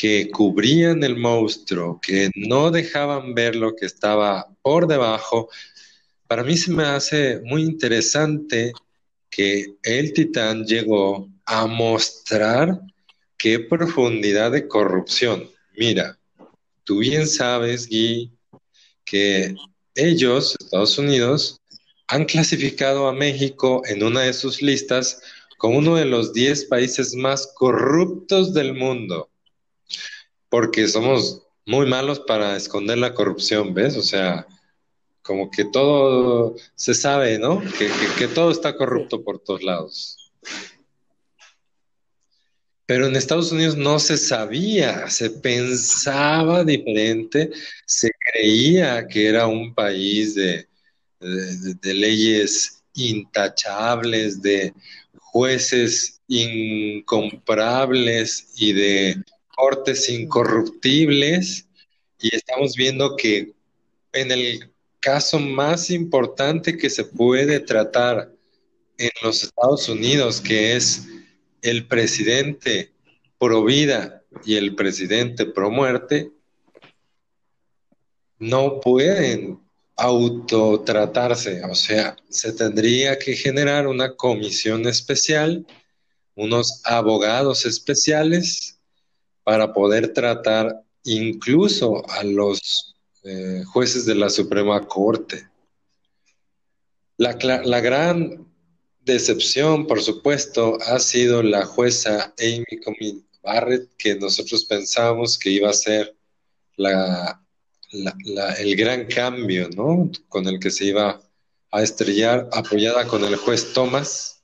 que 0.00 0.30
cubrían 0.30 1.02
el 1.02 1.16
monstruo, 1.16 2.00
que 2.00 2.30
no 2.36 2.70
dejaban 2.70 3.34
ver 3.34 3.56
lo 3.56 3.74
que 3.74 3.86
estaba 3.86 4.46
por 4.62 4.86
debajo, 4.86 5.48
para 6.28 6.44
mí 6.44 6.56
se 6.56 6.70
me 6.70 6.84
hace 6.84 7.40
muy 7.40 7.62
interesante 7.62 8.72
que 9.28 9.74
el 9.82 10.12
titán 10.12 10.64
llegó 10.64 11.28
a 11.44 11.66
mostrar 11.66 12.80
qué 13.36 13.58
profundidad 13.58 14.52
de 14.52 14.68
corrupción. 14.68 15.50
Mira, 15.76 16.16
tú 16.84 16.98
bien 16.98 17.26
sabes, 17.26 17.88
Guy, 17.88 18.30
que 19.04 19.56
ellos, 19.96 20.54
Estados 20.60 20.96
Unidos, 20.98 21.60
han 22.06 22.24
clasificado 22.24 23.08
a 23.08 23.12
México 23.12 23.82
en 23.86 24.04
una 24.04 24.20
de 24.20 24.32
sus 24.32 24.62
listas 24.62 25.20
como 25.56 25.78
uno 25.78 25.96
de 25.96 26.04
los 26.04 26.32
10 26.32 26.66
países 26.66 27.16
más 27.16 27.52
corruptos 27.56 28.54
del 28.54 28.74
mundo, 28.74 29.28
porque 30.48 30.88
somos 30.88 31.42
muy 31.66 31.86
malos 31.86 32.20
para 32.20 32.56
esconder 32.56 32.98
la 32.98 33.14
corrupción, 33.14 33.74
¿ves? 33.74 33.96
O 33.96 34.02
sea, 34.02 34.46
como 35.22 35.50
que 35.50 35.66
todo 35.66 36.56
se 36.74 36.94
sabe, 36.94 37.38
¿no? 37.38 37.62
Que, 38.16 38.28
todo 38.28 38.50
está 38.50 38.74
corrupto 38.74 39.22
por 39.22 39.38
todos 39.38 39.62
lados. 39.62 40.32
Pero 42.86 43.06
en 43.06 43.16
Estados 43.16 43.52
Unidos 43.52 43.76
no 43.76 43.98
se 43.98 44.16
sabía, 44.16 45.10
se 45.10 45.28
pensaba 45.28 46.64
diferente, 46.64 47.50
se 47.84 48.10
creía 48.32 49.06
que 49.06 49.28
era 49.28 49.46
un 49.46 49.74
país 49.74 50.34
de, 50.34 50.66
de 51.20 51.94
leyes 51.94 52.82
intachables, 52.94 54.40
de 54.40 54.72
jueces 55.18 56.20
incomparables 56.28 58.48
y 58.56 58.72
de 58.72 59.22
cortes 59.58 60.08
incorruptibles. 60.08 61.66
Y 62.20 62.34
estamos 62.34 62.76
viendo 62.76 63.16
que 63.16 63.52
en 64.12 64.30
el 64.30 64.72
caso 65.00 65.40
más 65.40 65.90
importante 65.90 66.76
que 66.76 66.88
se 66.88 67.04
puede 67.04 67.58
tratar 67.58 68.32
en 68.98 69.10
los 69.22 69.42
Estados 69.42 69.88
Unidos, 69.88 70.40
que 70.40 70.76
es 70.76 71.06
el 71.62 71.86
presidente 71.86 72.92
pro 73.38 73.64
vida 73.64 74.22
y 74.44 74.56
el 74.56 74.76
presidente 74.76 75.44
pro 75.44 75.70
muerte, 75.70 76.30
no 78.38 78.80
pueden 78.80 79.60
autotratarse, 79.96 81.64
o 81.64 81.74
sea, 81.74 82.16
se 82.28 82.52
tendría 82.52 83.18
que 83.18 83.34
generar 83.34 83.88
una 83.88 84.14
comisión 84.14 84.86
especial, 84.86 85.66
unos 86.36 86.80
abogados 86.84 87.66
especiales 87.66 88.77
para 89.48 89.72
poder 89.72 90.12
tratar 90.12 90.84
incluso 91.04 92.06
a 92.10 92.22
los 92.22 92.94
eh, 93.24 93.62
jueces 93.64 94.04
de 94.04 94.14
la 94.14 94.28
Suprema 94.28 94.86
Corte. 94.86 95.48
La, 97.16 97.32
gran 97.32 98.46
decepción, 99.00 99.86
por 99.86 100.02
supuesto, 100.02 100.76
ha 100.82 100.98
sido 100.98 101.42
la 101.42 101.64
jueza 101.64 102.34
Amy 102.38 102.78
Coney 102.84 103.24
Barrett, 103.42 103.88
que 103.96 104.16
nosotros 104.16 104.66
pensamos 104.66 105.38
que 105.38 105.48
iba 105.48 105.70
a 105.70 105.72
ser 105.72 106.14
el 106.76 108.76
gran 108.76 109.06
cambio, 109.06 109.70
¿no? 109.74 110.10
Con 110.28 110.46
el 110.46 110.60
que 110.60 110.70
se 110.70 110.84
iba 110.84 111.22
a 111.70 111.82
estrellar, 111.82 112.50
apoyada 112.52 113.06
con 113.06 113.24
el 113.24 113.36
juez 113.36 113.72
Thomas. 113.72 114.42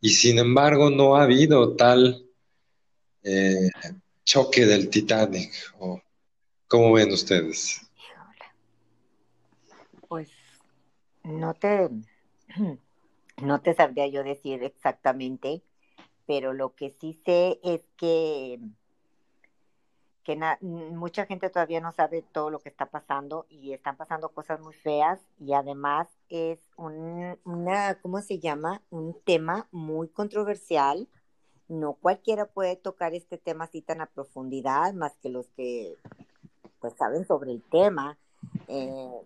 Y 0.00 0.10
sin 0.10 0.38
embargo, 0.38 0.88
no 0.88 1.16
ha 1.16 1.24
habido 1.24 1.74
tal 1.74 2.28
eh, 3.24 3.70
choque 4.24 4.66
del 4.66 4.88
Titanic 4.88 5.52
o 5.78 6.00
¿Cómo 6.72 6.94
ven 6.94 7.12
ustedes? 7.12 7.82
Pues 10.08 10.30
no 11.22 11.52
te, 11.52 11.90
no 13.42 13.60
te 13.60 13.74
sabría 13.74 14.06
yo 14.06 14.24
decir 14.24 14.64
exactamente, 14.64 15.62
pero 16.26 16.54
lo 16.54 16.74
que 16.74 16.88
sí 16.98 17.20
sé 17.26 17.60
es 17.62 17.82
que, 17.98 18.58
que 20.24 20.40
mucha 20.62 21.26
gente 21.26 21.50
todavía 21.50 21.82
no 21.82 21.92
sabe 21.92 22.22
todo 22.22 22.48
lo 22.48 22.58
que 22.60 22.70
está 22.70 22.86
pasando 22.86 23.44
y 23.50 23.74
están 23.74 23.98
pasando 23.98 24.30
cosas 24.30 24.58
muy 24.58 24.72
feas 24.72 25.20
y 25.38 25.52
además 25.52 26.08
es 26.30 26.58
un, 26.78 27.38
una, 27.44 28.00
¿cómo 28.00 28.22
se 28.22 28.38
llama? 28.38 28.80
Un 28.88 29.20
tema 29.26 29.68
muy 29.72 30.08
controversial. 30.08 31.06
No 31.72 31.94
cualquiera 31.94 32.44
puede 32.44 32.76
tocar 32.76 33.14
este 33.14 33.38
tema 33.38 33.64
así 33.64 33.80
tan 33.80 34.02
a 34.02 34.06
profundidad, 34.06 34.92
más 34.92 35.16
que 35.22 35.30
los 35.30 35.48
que 35.56 35.96
pues 36.80 36.92
saben 36.98 37.26
sobre 37.26 37.50
el 37.50 37.62
tema, 37.62 38.18
eh, 38.68 39.22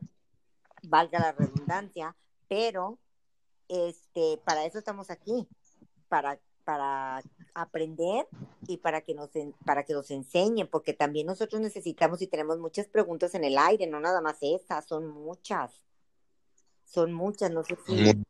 valga 0.85 1.19
la 1.19 1.33
redundancia, 1.33 2.15
pero 2.47 2.99
este, 3.67 4.39
para 4.45 4.65
eso 4.65 4.79
estamos 4.79 5.11
aquí, 5.11 5.49
para, 6.09 6.39
para 6.65 7.21
aprender 7.53 8.29
y 8.69 8.77
para 8.77 9.01
que 9.01 9.15
nos 9.15 9.31
para 9.65 9.83
que 9.83 9.95
nos 9.95 10.13
enseñen, 10.13 10.69
porque 10.69 10.93
también 10.93 11.27
nosotros 11.27 11.61
necesitamos 11.61 12.23
y 12.23 12.29
tenemos 12.29 12.59
muchas 12.59 12.87
preguntas 12.87 13.35
en 13.35 13.43
el 13.43 13.59
aire, 13.59 13.89
no 13.89 13.99
nada 13.99 14.21
más 14.21 14.37
estas, 14.41 14.87
son 14.87 15.09
muchas. 15.09 15.73
Son 16.85 17.13
muchas, 17.13 17.51
no 17.51 17.65
sé 17.65 17.77
si 17.85 18.25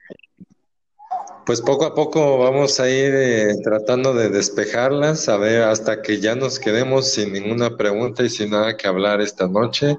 pues 1.47 1.61
poco 1.61 1.85
a 1.85 1.95
poco 1.95 2.39
vamos 2.39 2.81
a 2.81 2.91
ir 2.91 3.15
eh, 3.15 3.55
tratando 3.63 4.13
de 4.13 4.31
despejarlas, 4.31 5.29
a 5.29 5.37
ver 5.37 5.63
hasta 5.63 6.03
que 6.03 6.21
ya 6.21 6.35
nos 6.35 6.59
quedemos 6.59 7.09
sin 7.13 7.33
ninguna 7.33 7.77
pregunta 7.77 8.25
y 8.25 8.29
sin 8.29 8.51
nada 8.51 8.77
que 8.77 8.89
hablar 8.89 9.21
esta 9.21 9.47
noche. 9.47 9.97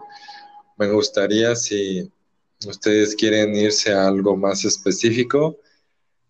Me 0.76 0.90
gustaría 0.90 1.56
si 1.56 2.12
ustedes 2.68 3.16
quieren 3.16 3.56
irse 3.56 3.94
a 3.94 4.08
algo 4.08 4.36
más 4.36 4.66
específico, 4.66 5.58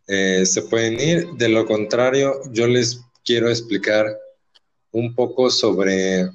eh, 0.06 0.46
se 0.46 0.62
pueden 0.62 1.00
ir. 1.00 1.28
De 1.32 1.50
lo 1.50 1.66
contrario, 1.66 2.40
yo 2.52 2.68
les 2.68 3.02
quiero 3.26 3.50
explicar 3.50 4.06
un 4.92 5.16
poco 5.16 5.50
sobre 5.50 6.30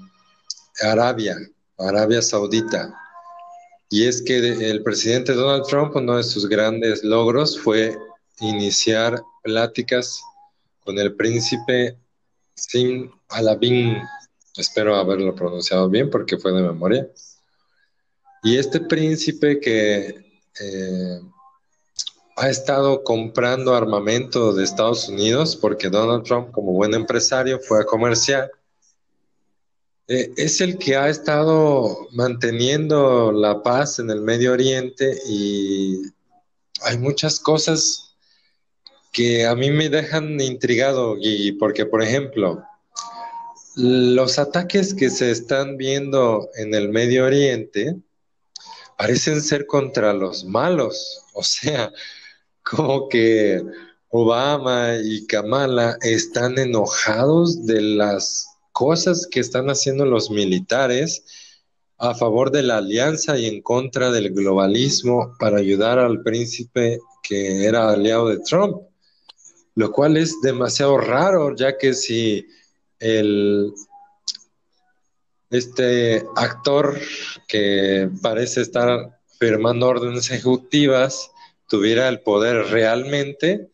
Arabia, 0.81 1.37
Arabia 1.79 2.21
Saudita. 2.21 2.93
Y 3.91 4.09
es 4.09 4.23
que 4.23 4.39
el 4.39 4.83
presidente 4.83 5.35
Donald 5.35 5.67
Trump, 5.69 5.95
uno 5.95 6.17
de 6.17 6.25
sus 6.25 6.49
grandes 6.49 7.05
logros 7.05 7.61
fue 7.61 7.97
iniciar 8.41 9.23
pláticas 9.43 10.23
con 10.81 10.99
el 10.99 11.15
príncipe 11.15 11.99
Sin 12.55 13.11
Alabin, 13.29 13.99
espero 14.57 14.97
haberlo 14.97 15.35
pronunciado 15.35 15.89
bien 15.89 16.11
porque 16.11 16.39
fue 16.39 16.53
de 16.53 16.63
memoria. 16.63 17.09
Y 18.43 18.59
este 18.59 18.81
príncipe 18.81 19.61
que 19.61 20.25
eh, 20.61 21.21
ha 22.37 22.49
estado 22.49 23.05
comprando 23.05 23.75
armamento 23.75 24.53
de 24.53 24.65
Estados 24.65 25.09
Unidos 25.09 25.57
porque 25.57 25.89
Donald 25.89 26.25
Trump, 26.25 26.51
como 26.51 26.73
buen 26.73 26.95
empresario, 26.95 27.61
fue 27.61 27.81
a 27.81 27.85
comerciar. 27.85 28.51
Eh, 30.09 30.33
es 30.37 30.61
el 30.61 30.79
que 30.79 30.97
ha 30.97 31.09
estado 31.09 32.09
manteniendo 32.13 33.33
la 33.33 33.63
paz 33.63 33.99
en 33.99 34.11
el 34.11 34.21
Medio 34.21 34.53
Oriente 34.53 35.17
y 35.29 36.03
hay 36.83 36.99
muchas 36.99 37.39
cosas 37.39 38.12
que 39.13 39.47
a 39.47 39.55
mí 39.55 39.71
me 39.71 39.91
dejan 39.91 40.41
intrigado 40.41 41.17
y 41.21 41.53
porque, 41.53 41.85
por 41.85 42.03
ejemplo, 42.03 42.65
los 43.77 44.39
ataques 44.39 44.95
que 44.95 45.11
se 45.11 45.31
están 45.31 45.77
viendo 45.77 46.49
en 46.57 46.75
el 46.75 46.89
Medio 46.89 47.27
Oriente 47.27 47.97
parecen 48.97 49.43
ser 49.43 49.67
contra 49.67 50.15
los 50.15 50.45
malos, 50.45 51.23
o 51.35 51.43
sea, 51.43 51.93
como 52.63 53.09
que 53.09 53.63
Obama 54.09 54.97
y 55.03 55.27
Kamala 55.27 55.99
están 56.03 56.59
enojados 56.59 57.67
de 57.67 57.81
las 57.81 58.47
cosas 58.73 59.27
que 59.31 59.41
están 59.41 59.69
haciendo 59.69 60.07
los 60.07 60.31
militares 60.31 61.25
a 61.99 62.15
favor 62.15 62.51
de 62.51 62.63
la 62.63 62.79
alianza 62.79 63.39
y 63.39 63.47
en 63.47 63.63
contra 63.63 64.11
del 64.11 64.33
globalismo 64.33 65.35
para 65.39 65.59
ayudar 65.59 65.99
al 65.99 66.23
príncipe 66.23 66.99
que 67.23 67.65
era 67.65 67.91
aliado 67.91 68.29
de 68.29 68.39
Trump 68.39 68.83
lo 69.75 69.91
cual 69.93 70.17
es 70.17 70.41
demasiado 70.41 70.99
raro, 70.99 71.55
ya 71.57 71.79
que 71.79 71.95
si 71.95 72.47
el 72.99 73.73
este 75.51 76.25
actor 76.35 76.99
que 77.47 78.09
parece 78.23 78.63
estar 78.63 79.21
firmando 79.39 79.87
órdenes 79.87 80.31
ejecutivas 80.31 81.31
tuviera 81.69 82.09
el 82.09 82.21
poder 82.21 82.69
realmente, 82.71 83.71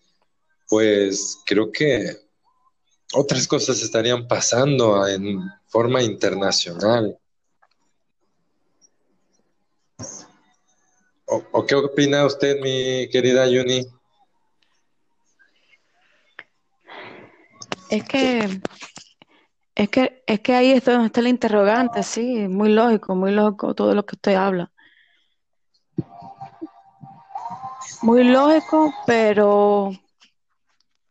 pues 0.68 1.38
creo 1.46 1.70
que 1.70 2.16
otras 3.14 3.46
cosas 3.46 3.80
estarían 3.80 4.26
pasando 4.26 5.06
en 5.06 5.40
forma 5.68 6.02
internacional. 6.02 7.16
¿O, 11.26 11.44
o 11.52 11.66
qué 11.66 11.74
opina 11.74 12.26
usted, 12.26 12.60
mi 12.60 13.08
querida 13.10 13.46
Yuni? 13.46 13.86
Es 17.90 18.04
que, 18.04 18.60
es 19.74 19.88
que, 19.88 20.22
es 20.26 20.40
que 20.40 20.54
ahí 20.54 20.72
es 20.72 20.84
donde 20.84 21.06
está 21.06 21.20
el 21.20 21.28
interrogante, 21.28 22.02
sí, 22.02 22.48
muy 22.48 22.70
lógico, 22.70 23.14
muy 23.14 23.32
lógico 23.32 23.74
todo 23.74 23.94
lo 23.94 24.04
que 24.04 24.16
usted 24.16 24.34
habla. 24.34 24.70
muy 28.02 28.24
lógico, 28.24 28.92
pero, 29.06 29.90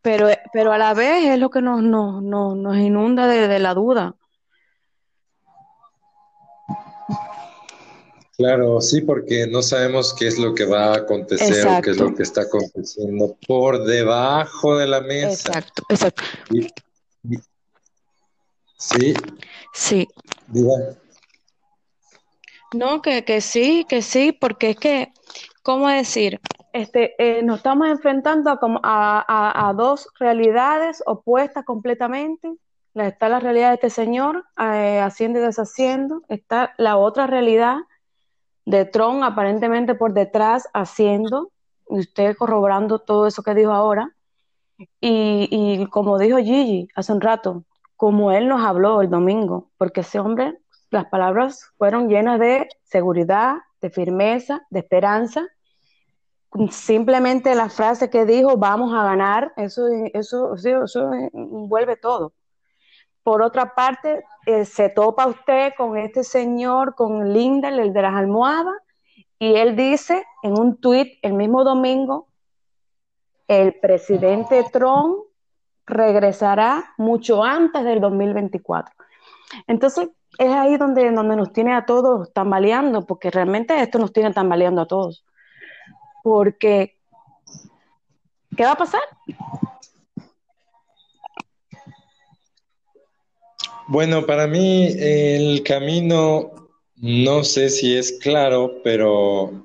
pero, 0.02 0.28
pero 0.52 0.72
a 0.72 0.78
la 0.78 0.94
vez 0.94 1.24
es 1.24 1.38
lo 1.38 1.50
que 1.50 1.60
nos, 1.60 1.82
nos, 1.82 2.22
nos, 2.22 2.56
nos 2.56 2.76
inunda 2.76 3.26
de 3.26 3.58
la 3.58 3.74
duda. 3.74 4.17
Claro, 8.38 8.80
sí, 8.80 9.00
porque 9.00 9.48
no 9.48 9.62
sabemos 9.62 10.14
qué 10.14 10.28
es 10.28 10.38
lo 10.38 10.54
que 10.54 10.64
va 10.64 10.92
a 10.94 10.96
acontecer 10.98 11.66
o 11.66 11.82
qué 11.82 11.90
es 11.90 11.98
lo 11.98 12.14
que 12.14 12.22
está 12.22 12.42
aconteciendo 12.42 13.36
por 13.48 13.82
debajo 13.84 14.76
de 14.78 14.86
la 14.86 15.00
mesa. 15.00 15.58
Exacto, 15.58 15.82
exacto. 15.88 16.22
Y- 16.50 16.66
y- 17.34 17.38
sí, 18.76 19.14
Sí. 19.74 20.08
diga. 20.46 20.70
No, 22.74 23.02
que, 23.02 23.24
que 23.24 23.40
sí, 23.40 23.84
que 23.88 24.02
sí, 24.02 24.30
porque 24.30 24.70
es 24.70 24.76
que, 24.76 25.12
¿cómo 25.64 25.88
decir? 25.88 26.40
Este, 26.72 27.14
eh, 27.18 27.42
nos 27.42 27.56
estamos 27.56 27.88
enfrentando 27.88 28.50
a, 28.50 28.60
como 28.60 28.78
a, 28.84 29.18
a- 29.26 29.68
a 29.68 29.72
dos 29.72 30.10
realidades 30.20 31.02
opuestas 31.06 31.64
completamente. 31.64 32.52
Está 32.94 33.28
la 33.28 33.40
realidad 33.40 33.70
de 33.70 33.74
este 33.74 33.90
señor 33.90 34.44
eh, 34.60 35.00
haciendo 35.02 35.40
y 35.40 35.42
deshaciendo. 35.42 36.22
Está 36.28 36.74
la 36.78 36.98
otra 36.98 37.26
realidad 37.26 37.78
de 38.68 38.84
Tron 38.84 39.24
aparentemente 39.24 39.94
por 39.94 40.12
detrás 40.12 40.68
haciendo, 40.74 41.50
y 41.88 42.00
usted 42.00 42.36
corroborando 42.36 42.98
todo 42.98 43.26
eso 43.26 43.42
que 43.42 43.54
dijo 43.54 43.72
ahora. 43.72 44.14
Y, 45.00 45.48
y 45.50 45.86
como 45.86 46.18
dijo 46.18 46.36
Gigi 46.36 46.86
hace 46.94 47.12
un 47.14 47.22
rato, 47.22 47.64
como 47.96 48.30
él 48.30 48.46
nos 48.46 48.62
habló 48.62 49.00
el 49.00 49.08
domingo, 49.08 49.70
porque 49.78 50.02
ese 50.02 50.20
hombre, 50.20 50.58
las 50.90 51.06
palabras 51.06 51.72
fueron 51.78 52.10
llenas 52.10 52.38
de 52.38 52.68
seguridad, 52.84 53.56
de 53.80 53.88
firmeza, 53.88 54.60
de 54.68 54.80
esperanza. 54.80 55.46
Simplemente 56.70 57.54
la 57.54 57.70
frase 57.70 58.10
que 58.10 58.26
dijo, 58.26 58.58
vamos 58.58 58.92
a 58.92 59.02
ganar, 59.02 59.54
eso, 59.56 59.86
eso, 60.12 60.54
eso 60.54 61.10
envuelve 61.32 61.96
todo. 61.96 62.34
Por 63.28 63.42
otra 63.42 63.74
parte, 63.74 64.24
eh, 64.46 64.64
se 64.64 64.88
topa 64.88 65.26
usted 65.26 65.74
con 65.76 65.98
este 65.98 66.24
señor, 66.24 66.94
con 66.94 67.34
Lindel, 67.34 67.78
el 67.78 67.92
de 67.92 68.00
las 68.00 68.14
almohadas, 68.14 68.74
y 69.38 69.56
él 69.56 69.76
dice 69.76 70.24
en 70.42 70.58
un 70.58 70.80
tuit 70.80 71.18
el 71.20 71.34
mismo 71.34 71.62
domingo, 71.62 72.28
el 73.46 73.74
presidente 73.80 74.64
Trump 74.72 75.24
regresará 75.84 76.94
mucho 76.96 77.44
antes 77.44 77.84
del 77.84 78.00
2024. 78.00 78.94
Entonces, 79.66 80.08
es 80.38 80.50
ahí 80.50 80.78
donde, 80.78 81.10
donde 81.10 81.36
nos 81.36 81.52
tiene 81.52 81.74
a 81.74 81.84
todos 81.84 82.32
tambaleando, 82.32 83.04
porque 83.04 83.30
realmente 83.30 83.78
esto 83.78 83.98
nos 83.98 84.14
tiene 84.14 84.32
tambaleando 84.32 84.80
a 84.80 84.86
todos. 84.86 85.26
Porque, 86.22 86.96
¿qué 88.56 88.64
va 88.64 88.72
a 88.72 88.78
pasar? 88.78 89.02
Bueno, 93.90 94.26
para 94.26 94.46
mí 94.46 94.94
el 94.98 95.62
camino 95.62 96.52
no 96.96 97.42
sé 97.42 97.70
si 97.70 97.96
es 97.96 98.12
claro, 98.20 98.82
pero 98.84 99.64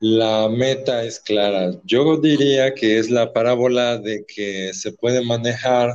la 0.00 0.50
meta 0.50 1.02
es 1.02 1.18
clara. 1.18 1.72
Yo 1.84 2.18
diría 2.18 2.74
que 2.74 2.98
es 2.98 3.08
la 3.08 3.32
parábola 3.32 3.96
de 3.96 4.26
que 4.26 4.74
se 4.74 4.92
puede 4.92 5.24
manejar 5.24 5.94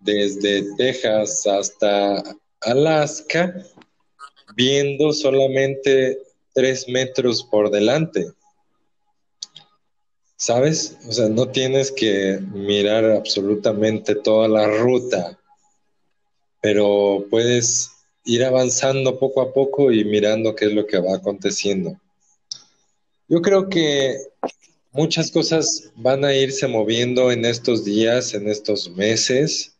desde 0.00 0.66
Texas 0.76 1.46
hasta 1.46 2.22
Alaska 2.60 3.54
viendo 4.54 5.14
solamente 5.14 6.18
tres 6.52 6.86
metros 6.90 7.42
por 7.42 7.70
delante. 7.70 8.26
¿Sabes? 10.36 10.98
O 11.08 11.12
sea, 11.12 11.30
no 11.30 11.48
tienes 11.48 11.90
que 11.90 12.38
mirar 12.52 13.06
absolutamente 13.06 14.14
toda 14.14 14.46
la 14.46 14.66
ruta, 14.66 15.38
pero 16.60 17.26
puedes 17.30 17.90
ir 18.24 18.44
avanzando 18.44 19.18
poco 19.18 19.40
a 19.40 19.52
poco 19.52 19.92
y 19.92 20.04
mirando 20.04 20.54
qué 20.54 20.66
es 20.66 20.72
lo 20.72 20.86
que 20.86 20.98
va 20.98 21.16
aconteciendo. 21.16 21.98
Yo 23.28 23.40
creo 23.42 23.68
que 23.68 24.18
muchas 24.92 25.30
cosas 25.30 25.90
van 25.96 26.24
a 26.24 26.34
irse 26.34 26.66
moviendo 26.66 27.30
en 27.30 27.44
estos 27.44 27.84
días, 27.84 28.34
en 28.34 28.48
estos 28.48 28.90
meses. 28.90 29.76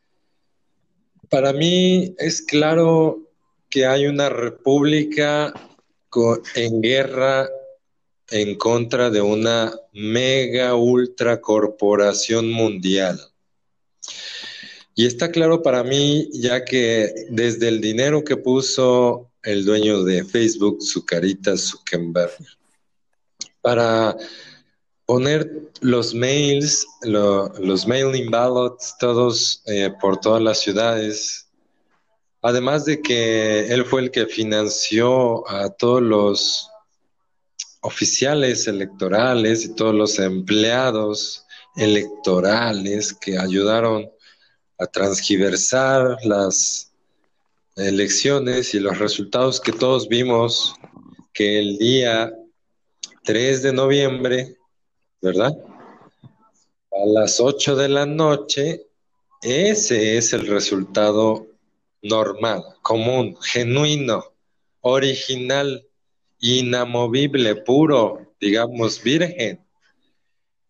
Para 1.29 1.53
mí 1.53 2.15
es 2.19 2.43
claro 2.43 3.21
que 3.69 3.87
hay 3.87 4.07
una 4.07 4.29
república 4.29 5.53
en 6.55 6.81
guerra 6.81 7.49
en 8.31 8.57
contra 8.57 9.11
de 9.11 9.21
una 9.21 9.73
mega 9.93 10.75
ultra 10.75 11.41
corporación 11.41 12.51
mundial. 12.51 13.21
Y 14.99 15.05
está 15.05 15.31
claro 15.31 15.63
para 15.63 15.85
mí, 15.85 16.27
ya 16.33 16.65
que 16.65 17.13
desde 17.29 17.69
el 17.69 17.83
dinero 17.83 18.25
que 18.25 18.39
puso 18.39 19.31
el 19.43 19.67
dueño 19.67 20.03
de 20.05 20.25
Facebook, 20.25 20.79
su 20.81 21.05
carita 21.05 21.55
Zuckerberg, 21.55 22.33
para 23.61 24.17
poner 25.05 25.71
los 25.83 26.15
mails, 26.15 26.87
lo, 27.03 27.49
los 27.59 27.87
mailing 27.87 28.31
ballots, 28.31 28.97
todos 28.99 29.63
eh, 29.67 29.93
por 30.01 30.19
todas 30.19 30.41
las 30.41 30.61
ciudades, 30.61 31.47
además 32.41 32.87
de 32.87 33.03
que 33.03 33.67
él 33.67 33.85
fue 33.85 34.01
el 34.01 34.11
que 34.11 34.25
financió 34.25 35.47
a 35.47 35.69
todos 35.69 36.01
los 36.01 36.71
oficiales 37.83 38.67
electorales 38.67 39.63
y 39.67 39.75
todos 39.75 39.95
los 39.95 40.19
empleados 40.19 41.45
electorales 41.77 43.13
que 43.13 43.37
ayudaron 43.39 44.11
a 44.79 44.87
transgiversar 44.87 46.17
las 46.25 46.93
elecciones 47.77 48.75
y 48.75 48.81
los 48.81 48.99
resultados 48.99 49.61
que 49.61 49.73
todos 49.73 50.09
vimos 50.09 50.75
que 51.33 51.59
el 51.59 51.79
día 51.79 52.33
3 53.25 53.63
de 53.63 53.73
noviembre, 53.73 54.57
¿verdad? 55.21 55.53
A 56.23 57.07
las 57.07 57.41
8 57.41 57.77
de 57.77 57.89
la 57.89 58.07
noche, 58.07 58.87
ese 59.43 60.17
es 60.17 60.33
el 60.33 60.47
resultado 60.47 61.47
normal, 62.03 62.63
común, 62.83 63.37
genuino, 63.43 64.25
original, 64.81 65.87
inamovible, 66.41 67.57
puro, 67.57 68.33
digamos, 68.41 69.03
virgen. 69.03 69.66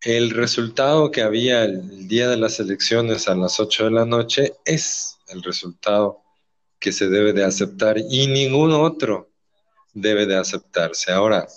El 0.01 0.29
resultado 0.29 1.09
que 1.09 1.23
había 1.23 1.63
el 1.63 2.07
día 2.07 2.29
de 2.29 2.37
las 2.37 2.59
elecciones 2.59 3.27
a 3.27 3.35
las 3.35 3.59
8 3.59 3.85
de 3.85 3.91
la 3.91 4.05
noche 4.05 4.53
es 4.63 5.17
el 5.27 5.41
resultado 5.41 6.21
que 6.79 6.91
se 6.91 7.09
debe 7.09 7.33
de 7.33 7.43
aceptar 7.43 7.97
y 7.97 8.27
ningún 8.27 8.73
otro 8.73 9.31
debe 9.93 10.27
de 10.27 10.37
aceptarse. 10.37 11.11
Ahora, 11.11 11.47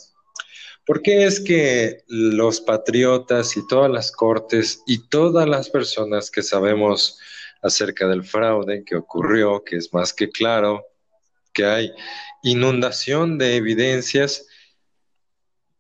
¿por 0.87 1.03
qué 1.03 1.27
es 1.27 1.39
que 1.41 2.03
los 2.09 2.63
patriotas 2.63 3.59
y 3.59 3.67
todas 3.69 3.91
las 3.91 4.11
cortes 4.11 4.83
y 4.87 5.07
todas 5.09 5.47
las 5.47 5.69
personas 5.69 6.31
que 6.31 6.43
sabemos 6.43 7.19
acerca 7.61 8.09
del 8.09 8.25
fraude 8.25 8.85
que 8.85 8.97
ocurrió, 8.97 9.63
que 9.63 9.77
es 9.77 9.93
más 9.93 10.15
que 10.15 10.31
claro, 10.31 10.87
que 11.53 11.67
hay 11.67 11.93
inundación 12.43 13.37
de 13.37 13.57
evidencias, 13.57 14.47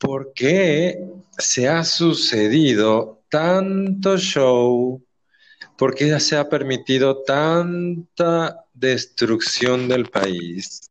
¿por 0.00 0.32
qué 0.32 0.98
se 1.38 1.68
ha 1.68 1.84
sucedido 1.84 3.22
tanto 3.28 4.16
show? 4.16 5.04
¿Por 5.76 5.94
qué 5.94 6.18
se 6.18 6.36
ha 6.36 6.48
permitido 6.48 7.22
tanta 7.22 8.64
destrucción 8.72 9.88
del 9.88 10.08
país? 10.08 10.90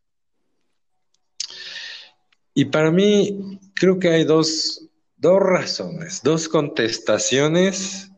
Y 2.53 2.65
para 2.65 2.91
mí 2.91 3.59
creo 3.73 3.99
que 3.99 4.09
hay 4.09 4.23
dos, 4.23 4.87
dos 5.17 5.39
razones, 5.41 6.21
dos 6.23 6.47
contestaciones 6.47 8.11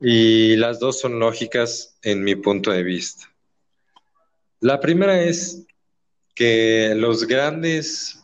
y 0.00 0.56
las 0.56 0.78
dos 0.78 1.00
son 1.00 1.18
lógicas 1.18 1.98
en 2.02 2.22
mi 2.22 2.36
punto 2.36 2.70
de 2.70 2.82
vista. 2.82 3.32
La 4.60 4.78
primera 4.78 5.20
es 5.20 5.66
que 6.34 6.94
los 6.96 7.26
grandes 7.26 8.21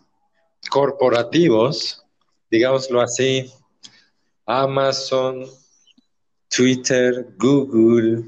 corporativos, 0.69 2.05
digámoslo 2.51 3.01
así, 3.01 3.53
Amazon, 4.47 5.47
Twitter, 6.49 7.27
Google, 7.39 8.25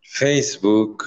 Facebook 0.00 1.04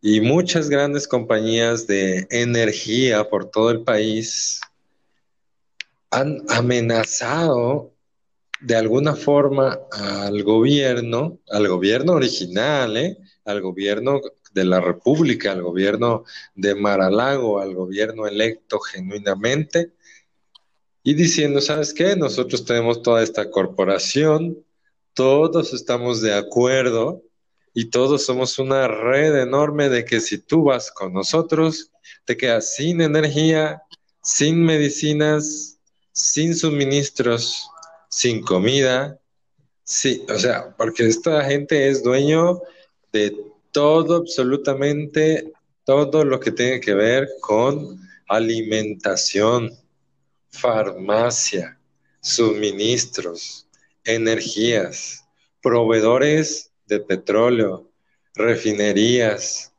y 0.00 0.20
muchas 0.20 0.68
grandes 0.68 1.06
compañías 1.06 1.86
de 1.86 2.26
energía 2.30 3.28
por 3.28 3.50
todo 3.50 3.70
el 3.70 3.82
país 3.82 4.60
han 6.10 6.42
amenazado 6.48 7.92
de 8.60 8.74
alguna 8.74 9.14
forma 9.14 9.78
al 9.92 10.42
gobierno, 10.42 11.38
al 11.50 11.68
gobierno 11.68 12.14
original, 12.14 12.96
¿eh? 12.96 13.18
al 13.44 13.60
gobierno 13.60 14.20
de 14.52 14.64
la 14.64 14.80
República, 14.80 15.52
al 15.52 15.62
gobierno 15.62 16.24
de 16.54 16.74
Maralago, 16.74 17.60
al 17.60 17.74
gobierno 17.74 18.26
electo 18.26 18.80
genuinamente, 18.80 19.92
y 21.06 21.14
diciendo, 21.14 21.60
¿sabes 21.60 21.94
qué? 21.94 22.16
Nosotros 22.16 22.64
tenemos 22.64 23.00
toda 23.00 23.22
esta 23.22 23.48
corporación, 23.48 24.58
todos 25.14 25.72
estamos 25.72 26.20
de 26.20 26.34
acuerdo 26.34 27.22
y 27.72 27.90
todos 27.90 28.24
somos 28.24 28.58
una 28.58 28.88
red 28.88 29.40
enorme 29.40 29.88
de 29.88 30.04
que 30.04 30.20
si 30.20 30.38
tú 30.38 30.64
vas 30.64 30.90
con 30.90 31.12
nosotros, 31.12 31.92
te 32.24 32.36
quedas 32.36 32.74
sin 32.74 33.00
energía, 33.00 33.84
sin 34.20 34.64
medicinas, 34.64 35.78
sin 36.10 36.56
suministros, 36.56 37.70
sin 38.08 38.42
comida. 38.42 39.20
Sí, 39.84 40.24
o 40.28 40.36
sea, 40.36 40.74
porque 40.76 41.06
esta 41.06 41.44
gente 41.44 41.88
es 41.88 42.02
dueño 42.02 42.62
de 43.12 43.32
todo, 43.70 44.16
absolutamente 44.16 45.52
todo 45.84 46.24
lo 46.24 46.40
que 46.40 46.50
tiene 46.50 46.80
que 46.80 46.94
ver 46.94 47.28
con 47.40 47.96
alimentación, 48.26 49.70
farmacia, 50.56 51.78
suministros, 52.20 53.66
energías, 54.04 55.24
proveedores 55.62 56.70
de 56.86 57.00
petróleo, 57.00 57.90
refinerías, 58.34 59.72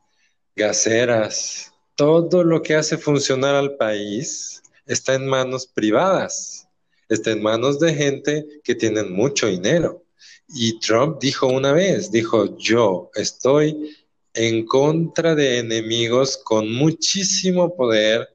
gaseras, 0.54 1.72
todo 1.94 2.44
lo 2.44 2.62
que 2.62 2.74
hace 2.74 2.96
funcionar 2.96 3.54
al 3.54 3.76
país 3.76 4.62
está 4.86 5.14
en 5.14 5.26
manos 5.26 5.66
privadas, 5.66 6.68
está 7.08 7.32
en 7.32 7.42
manos 7.42 7.80
de 7.80 7.94
gente 7.94 8.46
que 8.62 8.74
tienen 8.74 9.12
mucho 9.12 9.46
dinero. 9.46 10.04
Y 10.48 10.78
Trump 10.80 11.18
dijo 11.20 11.46
una 11.46 11.72
vez, 11.72 12.10
dijo, 12.10 12.56
yo 12.56 13.10
estoy 13.14 13.96
en 14.34 14.64
contra 14.64 15.34
de 15.34 15.58
enemigos 15.58 16.38
con 16.38 16.72
muchísimo 16.72 17.74
poder 17.74 18.28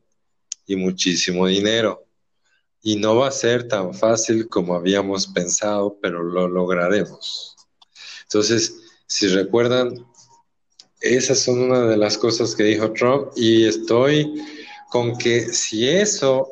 y 0.67 0.75
muchísimo 0.75 1.47
dinero. 1.47 2.06
Y 2.84 2.98
no 2.98 3.15
va 3.15 3.30
a 3.30 3.32
ser 3.32 3.67
tan 3.67 3.93
fácil 3.93 4.48
como 4.50 4.76
habíamos 4.76 5.26
pensado, 5.28 5.98
pero 6.02 6.22
lo 6.22 6.48
lograremos. 6.48 7.56
Entonces, 8.24 8.76
si 9.08 9.28
recuerdan, 9.28 10.06
esas 11.00 11.39
son 11.39 11.60
una 11.60 11.82
de 11.88 11.98
las 11.98 12.17
cosas 12.17 12.56
que 12.56 12.63
dijo 12.63 12.91
Trump 12.93 13.32
y 13.36 13.65
estoy 13.65 14.41
con 14.89 15.17
que 15.17 15.41
si 15.54 15.88
eso 15.88 16.48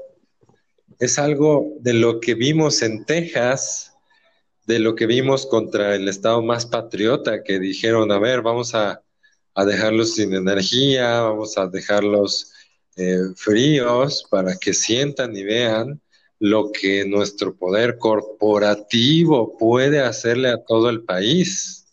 es 1.00 1.18
algo 1.18 1.74
de 1.80 1.94
lo 1.94 2.20
que 2.20 2.36
vimos 2.36 2.82
en 2.82 3.06
Texas, 3.06 3.94
de 4.68 4.80
lo 4.80 4.96
que 4.96 5.06
vimos 5.06 5.46
contra 5.46 5.96
el 5.96 6.08
estado 6.08 6.42
más 6.42 6.66
patriota, 6.66 7.44
que 7.44 7.60
dijeron, 7.60 8.12
a 8.12 8.20
ver, 8.20 8.42
vamos 8.42 8.76
a, 8.76 9.02
dejarlos 9.56 10.16
sin 10.16 10.34
energía, 10.34 11.22
vamos 11.22 11.58
a 11.58 11.68
dejarlos 11.68 12.52
eh, 12.96 13.20
fríos 13.36 14.26
para 14.30 14.56
que 14.58 14.74
sientan 14.74 15.36
y 15.36 15.44
vean 15.44 16.02
lo 16.42 16.72
que 16.72 17.06
nuestro 17.06 17.54
poder 17.56 18.00
corporativo 18.00 19.56
puede 19.60 20.00
hacerle 20.00 20.50
a 20.50 20.58
todo 20.58 20.90
el 20.90 21.04
país. 21.04 21.86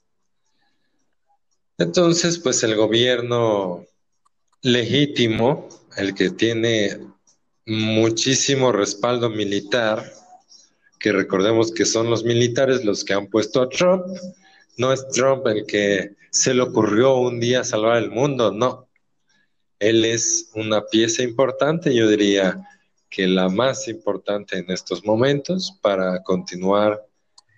Entonces, 1.77 2.39
pues 2.39 2.63
el 2.63 2.75
gobierno 2.75 3.85
legítimo, 4.63 5.69
el 5.99 6.15
que 6.15 6.31
tiene 6.31 6.99
muchísimo 7.67 8.73
respaldo 8.73 9.29
militar, 9.29 10.11
que 10.99 11.13
recordemos 11.13 11.71
que 11.71 11.85
son 11.85 12.09
los 12.09 12.25
militares 12.25 12.87
los 12.87 13.05
que 13.05 13.13
han 13.13 13.27
puesto 13.27 13.61
a 13.61 13.69
Trump, 13.69 14.07
no 14.79 14.95
es 14.95 15.07
Trump 15.09 15.47
el 15.47 15.67
que 15.67 16.17
se 16.31 16.55
le 16.55 16.63
ocurrió 16.63 17.19
un 17.19 17.39
día 17.39 17.65
salvar 17.65 17.99
el 17.99 18.11
mundo, 18.11 18.51
no. 18.51 18.89
Él 19.79 20.07
es 20.07 20.49
una 20.55 20.87
pieza 20.87 21.23
importante, 21.23 21.95
yo 21.95 22.09
diría 22.09 22.65
que 23.11 23.27
la 23.27 23.49
más 23.49 23.89
importante 23.89 24.59
en 24.59 24.71
estos 24.71 25.05
momentos 25.05 25.77
para 25.81 26.23
continuar 26.23 27.07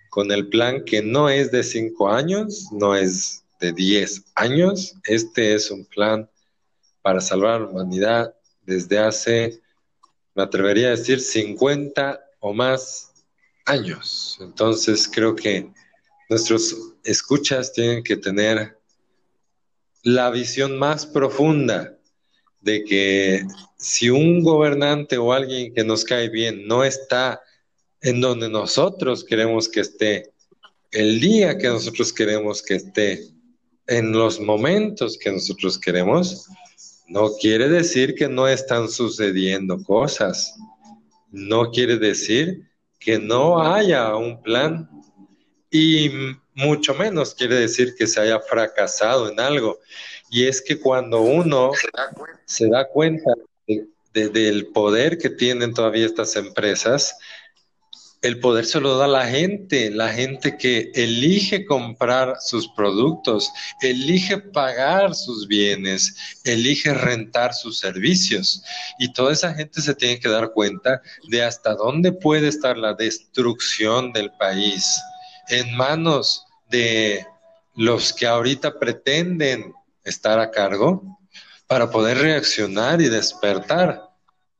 con 0.09 0.31
el 0.31 0.49
plan 0.49 0.83
que 0.83 1.01
no 1.01 1.29
es 1.29 1.51
de 1.51 1.63
cinco 1.63 2.09
años, 2.09 2.67
no 2.71 2.95
es 2.95 3.43
de 3.59 3.71
10 3.71 4.25
años. 4.35 4.95
Este 5.05 5.53
es 5.53 5.71
un 5.71 5.85
plan 5.85 6.29
para 7.01 7.21
salvar 7.21 7.61
la 7.61 7.67
humanidad 7.67 8.35
desde 8.63 8.99
hace, 8.99 9.61
me 10.35 10.43
atrevería 10.43 10.87
a 10.87 10.91
decir, 10.91 11.19
50 11.19 12.19
o 12.39 12.53
más 12.53 13.11
años. 13.65 14.37
Entonces 14.41 15.09
creo 15.11 15.35
que 15.35 15.71
nuestros 16.29 16.75
escuchas 17.03 17.71
tienen 17.71 18.03
que 18.03 18.17
tener 18.17 18.77
la 20.03 20.29
visión 20.29 20.77
más 20.77 21.05
profunda 21.05 21.97
de 22.61 22.83
que 22.83 23.43
si 23.77 24.09
un 24.09 24.43
gobernante 24.43 25.17
o 25.17 25.33
alguien 25.33 25.73
que 25.73 25.83
nos 25.83 26.05
cae 26.05 26.29
bien 26.29 26.67
no 26.67 26.83
está 26.83 27.41
en 28.01 28.21
donde 28.21 28.49
nosotros 28.49 29.23
queremos 29.23 29.67
que 29.67 29.81
esté, 29.81 30.31
el 30.91 31.19
día 31.19 31.57
que 31.57 31.67
nosotros 31.67 32.11
queremos 32.13 32.61
que 32.61 32.75
esté, 32.75 33.31
en 33.87 34.11
los 34.11 34.39
momentos 34.39 35.17
que 35.17 35.31
nosotros 35.31 35.77
queremos, 35.77 36.47
no 37.07 37.33
quiere 37.33 37.67
decir 37.67 38.15
que 38.15 38.29
no 38.29 38.47
están 38.47 38.87
sucediendo 38.89 39.83
cosas. 39.83 40.55
No 41.29 41.71
quiere 41.71 41.97
decir 41.97 42.69
que 42.99 43.19
no 43.19 43.61
haya 43.61 44.15
un 44.15 44.41
plan. 44.41 44.89
Y 45.69 46.09
mucho 46.53 46.93
menos 46.93 47.35
quiere 47.35 47.55
decir 47.55 47.95
que 47.97 48.07
se 48.07 48.21
haya 48.21 48.39
fracasado 48.39 49.29
en 49.29 49.39
algo. 49.39 49.79
Y 50.29 50.45
es 50.45 50.61
que 50.61 50.79
cuando 50.79 51.21
uno 51.21 51.71
del 54.13 54.67
poder 54.67 55.17
que 55.17 55.29
tienen 55.29 55.73
todavía 55.73 56.05
estas 56.05 56.35
empresas, 56.35 57.15
el 58.21 58.39
poder 58.39 58.65
se 58.65 58.79
lo 58.79 58.97
da 58.97 59.07
la 59.07 59.25
gente, 59.25 59.89
la 59.89 60.09
gente 60.09 60.55
que 60.55 60.91
elige 60.93 61.65
comprar 61.65 62.35
sus 62.39 62.67
productos, 62.67 63.49
elige 63.81 64.37
pagar 64.37 65.15
sus 65.15 65.47
bienes, 65.47 66.15
elige 66.43 66.93
rentar 66.93 67.53
sus 67.53 67.79
servicios. 67.79 68.63
Y 68.99 69.11
toda 69.13 69.33
esa 69.33 69.55
gente 69.55 69.81
se 69.81 69.95
tiene 69.95 70.19
que 70.19 70.29
dar 70.29 70.51
cuenta 70.51 71.01
de 71.29 71.43
hasta 71.43 71.73
dónde 71.73 72.11
puede 72.11 72.47
estar 72.47 72.77
la 72.77 72.93
destrucción 72.93 74.13
del 74.13 74.31
país 74.33 75.01
en 75.49 75.75
manos 75.75 76.45
de 76.69 77.25
los 77.75 78.13
que 78.13 78.27
ahorita 78.27 78.77
pretenden 78.77 79.73
estar 80.03 80.39
a 80.39 80.51
cargo 80.51 81.20
para 81.71 81.89
poder 81.89 82.17
reaccionar 82.17 82.99
y 82.99 83.07
despertar, 83.07 84.09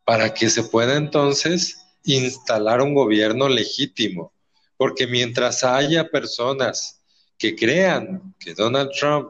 para 0.06 0.34
que 0.34 0.50
se 0.50 0.64
pueda 0.64 0.96
entonces 0.96 1.86
instalar 2.06 2.82
un 2.82 2.94
gobierno 2.94 3.50
legítimo, 3.50 4.32
porque 4.78 5.08
mientras 5.08 5.66
haya 5.66 6.10
personas 6.10 7.02
que 7.38 7.54
crean 7.54 8.34
que 8.40 8.54
Donald 8.54 8.92
Trump 8.98 9.28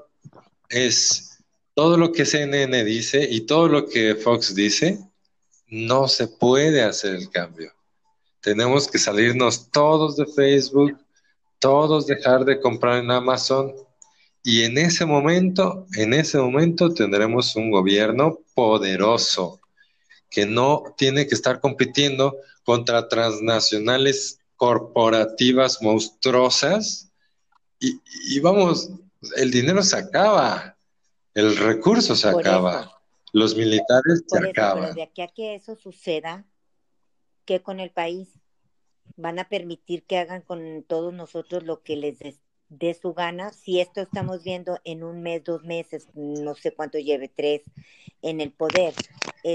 es 0.69 1.39
todo 1.73 1.97
lo 1.97 2.11
que 2.11 2.23
CNN 2.23 2.83
dice 2.83 3.27
y 3.27 3.47
todo 3.47 3.67
lo 3.67 3.87
que 3.87 4.13
Fox 4.13 4.53
dice, 4.53 4.99
no 5.65 6.07
se 6.07 6.27
puede 6.27 6.83
hacer 6.83 7.15
el 7.15 7.31
cambio. 7.31 7.73
Tenemos 8.41 8.87
que 8.87 8.99
salirnos 8.99 9.71
todos 9.71 10.17
de 10.17 10.27
Facebook, 10.27 10.99
todos 11.57 12.05
dejar 12.05 12.45
de 12.45 12.59
comprar 12.59 12.99
en 12.99 13.09
Amazon 13.09 13.73
y 14.43 14.63
en 14.63 14.77
ese 14.77 15.05
momento, 15.05 15.85
en 15.95 16.13
ese 16.13 16.39
momento 16.39 16.93
tendremos 16.93 17.55
un 17.55 17.69
gobierno 17.69 18.39
poderoso 18.55 19.59
que 20.29 20.45
no 20.45 20.83
tiene 20.97 21.27
que 21.27 21.35
estar 21.35 21.59
compitiendo 21.59 22.37
contra 22.63 23.07
transnacionales 23.07 24.39
corporativas 24.55 25.81
monstruosas 25.81 27.11
y, 27.79 28.39
vamos, 28.39 28.91
el 29.35 29.49
dinero 29.49 29.81
se 29.81 29.97
acaba, 29.97 30.77
el 31.33 31.57
recurso 31.57 32.15
se 32.15 32.29
acaba, 32.29 33.01
los 33.33 33.55
militares 33.55 34.23
se 34.27 34.37
acaban. 34.37 34.83
Pero 34.83 34.93
de 34.93 35.03
aquí 35.03 35.21
a 35.23 35.27
que 35.27 35.55
eso 35.55 35.75
suceda, 35.75 36.45
¿qué 37.45 37.61
con 37.61 37.79
el 37.79 37.89
país? 37.89 38.29
¿Van 39.15 39.39
a 39.39 39.49
permitir 39.49 40.03
que 40.03 40.19
hagan 40.19 40.41
con 40.41 40.83
todos 40.87 41.11
nosotros 41.11 41.63
lo 41.63 41.81
que 41.81 41.95
les 41.95 42.19
dé 42.71 42.93
su 42.93 43.13
gana? 43.13 43.51
Si 43.51 43.79
esto 43.79 44.01
estamos 44.01 44.43
viendo 44.43 44.79
en 44.83 45.03
un 45.03 45.21
mes, 45.21 45.43
dos 45.43 45.63
meses, 45.63 46.07
no 46.15 46.55
sé 46.55 46.71
cuánto 46.73 46.97
lleve, 46.97 47.27
tres, 47.27 47.61
en 48.21 48.41
el 48.41 48.51
poder, 48.51 48.93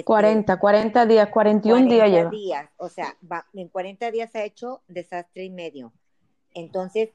40, 0.04 0.58
40 0.58 1.06
días, 1.06 1.28
41 1.30 1.88
días 1.88 2.10
lleva. 2.10 2.30
días, 2.30 2.70
o 2.76 2.88
sea, 2.88 3.16
en 3.54 3.68
40 3.68 4.10
días 4.10 4.34
ha 4.34 4.44
hecho 4.44 4.82
desastre 4.88 5.44
y 5.44 5.50
medio. 5.50 5.92
Entonces, 6.54 7.10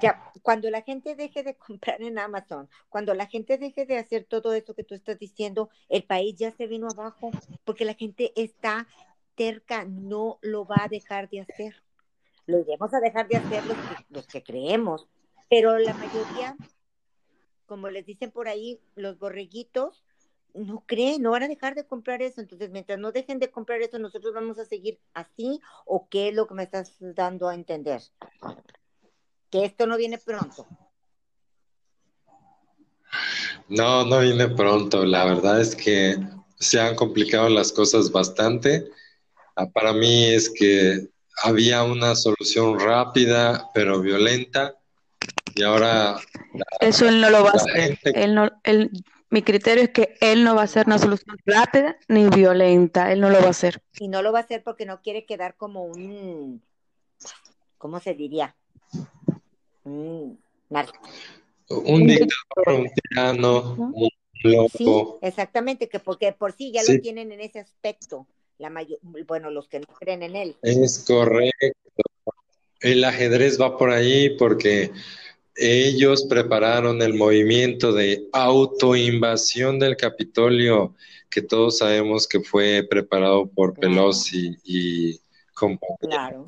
ya, 0.00 0.32
cuando 0.42 0.68
la 0.68 0.82
gente 0.82 1.14
deje 1.14 1.42
de 1.42 1.54
comprar 1.66 2.02
en 2.02 2.18
Amazon, 2.18 2.68
cuando 2.88 3.14
la 3.14 3.26
gente 3.26 3.56
deje 3.56 3.86
de 3.86 3.98
hacer 3.98 4.24
todo 4.24 4.52
eso 4.52 4.74
que 4.74 4.84
tú 4.84 4.94
estás 4.94 5.18
diciendo, 5.18 5.70
el 5.88 6.04
país 6.04 6.36
ya 6.36 6.50
se 6.50 6.66
vino 6.66 6.88
abajo, 6.88 7.30
porque 7.64 7.84
la 7.84 7.94
gente 7.94 8.32
está 8.36 8.86
terca, 9.34 9.84
no 9.84 10.38
lo 10.42 10.66
va 10.66 10.82
a 10.84 10.88
dejar 10.88 11.30
de 11.30 11.40
hacer. 11.40 11.74
Lo 12.46 12.58
iremos 12.58 12.92
a 12.92 13.00
dejar 13.00 13.28
de 13.28 13.36
hacer 13.36 13.64
los 13.64 13.76
los 14.10 14.26
que 14.26 14.42
creemos, 14.42 15.06
pero 15.50 15.76
la 15.78 15.92
mayoría, 15.94 16.56
como 17.66 17.90
les 17.90 18.06
dicen 18.06 18.30
por 18.30 18.46
ahí, 18.46 18.80
los 18.94 19.18
borreguitos, 19.18 20.04
no 20.54 20.84
creen, 20.86 21.22
no 21.22 21.32
van 21.32 21.42
a 21.42 21.48
dejar 21.48 21.74
de 21.74 21.86
comprar 21.86 22.22
eso. 22.22 22.40
Entonces, 22.40 22.70
mientras 22.70 23.00
no 23.00 23.10
dejen 23.10 23.40
de 23.40 23.50
comprar 23.50 23.82
eso, 23.82 23.98
nosotros 23.98 24.32
vamos 24.32 24.60
a 24.60 24.64
seguir 24.64 25.00
así. 25.12 25.60
¿O 25.84 26.08
qué 26.08 26.28
es 26.28 26.34
lo 26.34 26.46
que 26.46 26.54
me 26.54 26.62
estás 26.62 26.94
dando 27.00 27.48
a 27.48 27.54
entender? 27.56 28.00
Que 29.50 29.64
esto 29.64 29.88
no 29.88 29.96
viene 29.96 30.18
pronto. 30.18 30.66
No, 33.68 34.04
no 34.04 34.20
viene 34.20 34.48
pronto. 34.48 35.04
La 35.04 35.24
verdad 35.24 35.60
es 35.60 35.74
que 35.74 36.16
se 36.60 36.80
han 36.80 36.94
complicado 36.94 37.48
las 37.48 37.72
cosas 37.72 38.12
bastante. 38.12 38.88
Ah, 39.56 39.66
para 39.66 39.92
mí 39.92 40.26
es 40.26 40.48
que 40.48 41.08
había 41.42 41.82
una 41.82 42.14
solución 42.14 42.78
rápida 42.78 43.68
pero 43.74 44.00
violenta 44.00 44.79
y 45.54 45.62
ahora... 45.62 46.16
Eso 46.80 47.08
él 47.08 47.20
no 47.20 47.30
lo 47.30 47.44
va 47.44 47.50
a 47.50 47.54
hacer. 47.54 47.98
Él 48.04 48.34
no, 48.34 48.50
él, 48.64 48.90
mi 49.30 49.42
criterio 49.42 49.84
es 49.84 49.90
que 49.90 50.16
él 50.20 50.44
no 50.44 50.54
va 50.54 50.62
a 50.62 50.64
hacer 50.64 50.86
una 50.86 50.98
solución 50.98 51.36
rápida 51.46 51.96
ni 52.08 52.28
violenta. 52.28 53.12
Él 53.12 53.20
no 53.20 53.30
lo 53.30 53.40
va 53.40 53.46
a 53.46 53.50
hacer. 53.50 53.82
Y 53.98 54.08
no 54.08 54.22
lo 54.22 54.32
va 54.32 54.40
a 54.40 54.42
hacer 54.42 54.62
porque 54.62 54.86
no 54.86 55.00
quiere 55.02 55.24
quedar 55.24 55.56
como 55.56 55.84
un... 55.84 56.62
¿Cómo 57.78 58.00
se 58.00 58.14
diría? 58.14 58.54
Un 59.84 60.38
un 61.70 62.06
dictador, 62.06 62.80
un 62.80 62.90
tirano, 62.90 63.74
un 63.74 64.08
loco. 64.42 64.70
Sí, 64.76 64.86
exactamente, 65.22 65.88
que 65.88 66.00
porque 66.00 66.32
por 66.32 66.52
sí 66.52 66.72
ya 66.72 66.82
lo 66.82 67.00
tienen 67.00 67.32
en 67.32 67.40
ese 67.40 67.60
aspecto, 67.60 68.26
la 68.58 68.70
mayor, 68.70 68.98
bueno, 69.26 69.50
los 69.50 69.68
que 69.68 69.80
no 69.80 69.86
creen 69.86 70.22
en 70.22 70.36
él. 70.36 70.56
Es 70.62 71.04
correcto. 71.06 71.79
El 72.80 73.04
ajedrez 73.04 73.60
va 73.60 73.76
por 73.76 73.90
ahí 73.90 74.30
porque 74.30 74.90
ellos 75.54 76.24
prepararon 76.24 77.02
el 77.02 77.14
movimiento 77.14 77.92
de 77.92 78.26
autoinvasión 78.32 79.78
del 79.78 79.96
Capitolio, 79.96 80.94
que 81.28 81.42
todos 81.42 81.78
sabemos 81.78 82.26
que 82.26 82.40
fue 82.40 82.86
preparado 82.88 83.46
por 83.46 83.74
Pelosi 83.74 84.56
y 84.64 85.20
compañía. 85.54 85.98
Claro. 86.00 86.46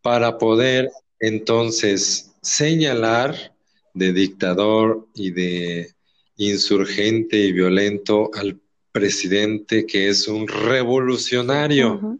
Para 0.00 0.38
poder 0.38 0.90
entonces 1.20 2.32
señalar 2.40 3.54
de 3.94 4.12
dictador 4.12 5.06
y 5.14 5.30
de 5.30 5.92
insurgente 6.36 7.36
y 7.36 7.52
violento 7.52 8.30
al 8.34 8.58
presidente 8.90 9.86
que 9.86 10.08
es 10.08 10.26
un 10.28 10.48
revolucionario, 10.48 12.18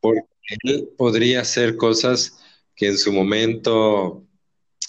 porque 0.00 0.26
él 0.64 0.88
podría 0.96 1.40
hacer 1.40 1.76
cosas 1.76 2.38
que 2.74 2.88
en 2.88 2.98
su 2.98 3.12
momento 3.12 4.24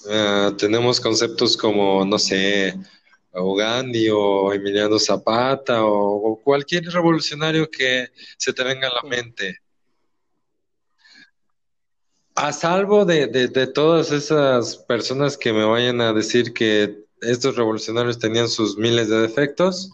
ah, 0.10 0.54
tenemos 0.58 1.00
conceptos 1.00 1.58
como, 1.58 2.06
no 2.06 2.18
sé, 2.20 2.76
Gandhi 3.34 4.10
o 4.10 4.54
Emiliano 4.54 5.00
Zapata 5.00 5.84
o, 5.84 6.40
cualquier 6.44 6.86
revolucionario 6.86 7.70
que 7.70 8.10
se 8.38 8.54
te 8.54 8.64
venga 8.64 8.88
a 8.88 9.04
la 9.04 9.10
mente. 9.10 9.60
A 12.36 12.52
salvo 12.52 13.06
de, 13.06 13.68
todas 13.68 14.12
esas 14.12 14.78
personas 14.78 15.38
que 15.38 15.54
me 15.54 15.64
vayan 15.64 16.02
a 16.02 16.14
decir 16.14 16.54
que 16.54 17.06
estos 17.22 17.56
revolucionarios 17.56 18.20
tenían 18.20 18.50
sus 18.50 18.78
miles 18.78 19.08
de 19.08 19.22
defectos, 19.22 19.92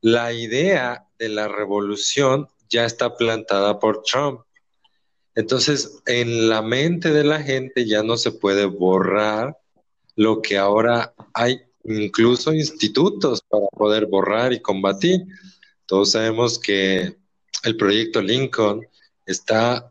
la 0.00 0.32
idea 0.32 1.06
de 1.18 1.28
la 1.28 1.48
revolución 1.48 2.48
ya 2.68 2.84
está 2.84 3.16
plantada 3.16 3.78
por 3.78 4.02
Trump. 4.02 4.40
Entonces, 5.34 6.02
en 6.06 6.48
la 6.48 6.60
mente 6.60 7.10
de 7.10 7.24
la 7.24 7.42
gente 7.42 7.86
ya 7.86 8.02
no 8.02 8.16
se 8.16 8.32
puede 8.32 8.66
borrar 8.66 9.56
lo 10.14 10.42
que 10.42 10.58
ahora 10.58 11.14
hay 11.32 11.62
incluso 11.84 12.52
institutos 12.52 13.42
para 13.48 13.66
poder 13.68 14.06
borrar 14.06 14.52
y 14.52 14.60
combatir. 14.60 15.24
Todos 15.86 16.12
sabemos 16.12 16.58
que 16.58 17.16
el 17.64 17.76
proyecto 17.76 18.20
Lincoln 18.20 18.86
está 19.24 19.90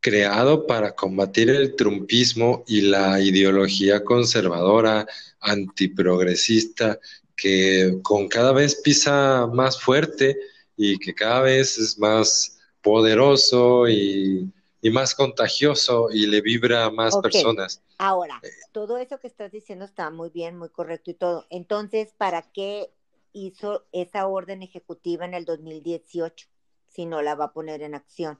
creado 0.00 0.66
para 0.66 0.94
combatir 0.94 1.50
el 1.50 1.74
trumpismo 1.74 2.64
y 2.68 2.82
la 2.82 3.20
ideología 3.20 4.04
conservadora, 4.04 5.06
antiprogresista, 5.40 7.00
que 7.36 7.98
con 8.02 8.28
cada 8.28 8.52
vez 8.52 8.76
pisa 8.76 9.48
más 9.52 9.80
fuerte 9.80 10.36
y 10.76 10.98
que 10.98 11.14
cada 11.14 11.42
vez 11.42 11.78
es 11.78 11.98
más 11.98 12.58
poderoso 12.80 13.88
y, 13.88 14.52
más 14.82 15.14
contagioso 15.14 16.08
y 16.10 16.26
le 16.26 16.40
vibra 16.40 16.84
a 16.84 16.90
más 16.90 17.16
personas. 17.18 17.82
Ahora, 17.98 18.40
todo 18.72 18.98
eso 18.98 19.18
que 19.18 19.26
estás 19.26 19.50
diciendo 19.50 19.84
está 19.84 20.10
muy 20.10 20.30
bien, 20.30 20.56
muy 20.56 20.68
correcto 20.68 21.10
y 21.10 21.14
todo. 21.14 21.46
Entonces, 21.50 22.14
¿para 22.16 22.42
qué 22.42 22.90
hizo 23.32 23.84
esa 23.92 24.26
orden 24.26 24.62
ejecutiva 24.62 25.24
en 25.24 25.34
el 25.34 25.44
2018 25.44 26.48
si 26.88 27.06
no 27.06 27.22
la 27.22 27.34
va 27.34 27.46
a 27.46 27.52
poner 27.52 27.82
en 27.82 27.94
acción? 27.94 28.38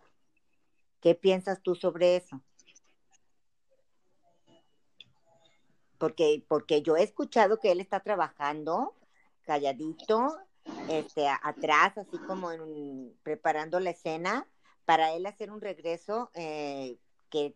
¿Qué 1.01 1.15
piensas 1.15 1.63
tú 1.63 1.75
sobre 1.75 2.17
eso? 2.17 2.41
Porque, 5.99 6.45
porque 6.47 6.83
yo 6.83 6.97
he 6.97 7.03
escuchado 7.03 7.59
que 7.59 7.73
él 7.73 7.81
está 7.81 8.01
trabajando 8.01 8.95
calladito, 9.45 10.39
este, 10.91 11.27
atrás, 11.27 11.97
así 11.97 12.19
como 12.19 12.53
en, 12.53 13.17
preparando 13.23 13.81
la 13.81 13.91
escena, 13.91 14.47
para 14.89 15.13
él 15.13 15.27
hacer 15.27 15.51
un 15.51 15.61
regreso 15.61 16.31
eh, 16.33 16.97
que 17.29 17.55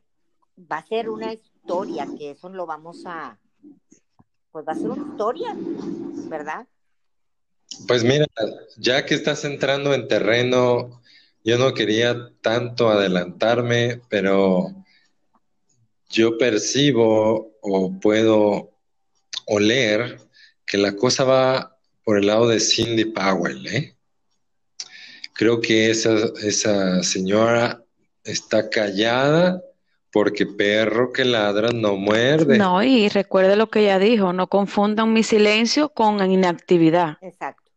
va 0.70 0.76
a 0.76 0.86
ser 0.86 1.08
una 1.08 1.32
historia, 1.32 2.06
que 2.18 2.32
eso 2.32 2.50
lo 2.50 2.66
vamos 2.66 3.04
a, 3.06 3.38
pues 4.50 4.68
va 4.68 4.72
a 4.72 4.76
ser 4.76 4.90
una 4.90 5.10
historia, 5.10 5.56
¿verdad? 6.28 6.66
Pues 7.88 8.04
mira, 8.04 8.26
ya 8.76 9.06
que 9.06 9.14
estás 9.14 9.46
entrando 9.46 9.94
en 9.94 10.08
terreno 10.08 11.00
yo 11.42 11.56
no 11.56 11.72
quería 11.72 12.32
tanto 12.42 12.90
adelantarme, 12.90 14.02
pero 14.10 14.66
yo 16.10 16.36
percibo 16.36 17.56
o 17.62 17.98
puedo 17.98 18.72
oler 19.46 20.20
que 20.66 20.76
la 20.76 20.94
cosa 20.96 21.24
va 21.24 21.78
por 22.04 22.18
el 22.18 22.26
lado 22.26 22.46
de 22.46 22.60
Cindy 22.60 23.06
Powell. 23.06 23.66
¿eh? 23.68 23.96
Creo 25.42 25.60
que 25.60 25.90
esa, 25.90 26.14
esa 26.44 27.02
señora 27.02 27.82
está 28.22 28.70
callada 28.70 29.60
porque 30.12 30.46
perro 30.46 31.12
que 31.12 31.24
ladra 31.24 31.70
no 31.72 31.96
muerde. 31.96 32.58
No, 32.58 32.80
y 32.80 33.08
recuerde 33.08 33.56
lo 33.56 33.68
que 33.68 33.80
ella 33.80 33.98
dijo, 33.98 34.32
no 34.32 34.46
confundan 34.46 35.12
mi 35.12 35.24
silencio 35.24 35.88
con 35.88 36.30
inactividad. 36.30 37.16
Exacto. 37.20 37.72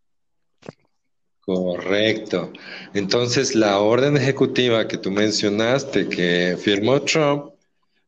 Correcto. 1.39 2.53
Entonces, 2.93 3.55
la 3.55 3.79
orden 3.79 4.15
ejecutiva 4.15 4.87
que 4.87 4.99
tú 4.99 5.09
mencionaste 5.09 6.07
que 6.07 6.59
firmó 6.61 7.01
Trump 7.01 7.55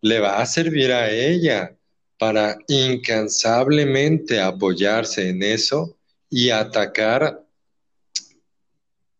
le 0.01 0.19
va 0.19 0.39
a 0.39 0.45
servir 0.45 0.91
a 0.91 1.09
ella 1.09 1.75
para 2.19 2.59
incansablemente 2.67 4.39
apoyarse 4.39 5.29
en 5.29 5.41
eso 5.41 5.97
y 6.29 6.51
atacar, 6.51 7.46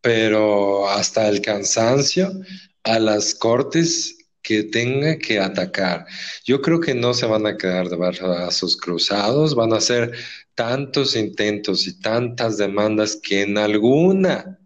pero 0.08 0.88
hasta 0.88 1.28
el 1.28 1.42
cansancio, 1.42 2.32
a 2.86 2.98
las 2.98 3.36
cortes 3.36 4.18
que 4.42 4.64
tenga 4.64 5.18
que 5.18 5.38
atacar. 5.38 6.06
Yo 6.46 6.62
creo 6.62 6.80
que 6.80 6.96
no 6.96 7.14
se 7.14 7.26
van 7.26 7.46
a 7.46 7.58
quedar 7.58 7.90
de 7.90 7.98
brazos 7.98 8.78
cruzados, 8.78 9.54
van 9.54 9.74
a 9.74 9.80
hacer 9.80 10.14
tantos 10.56 11.14
intentos 11.18 11.86
y 11.88 12.00
tantas 12.00 12.58
demandas 12.58 13.20
que 13.22 13.42
en 13.42 13.58
alguna 13.58 14.58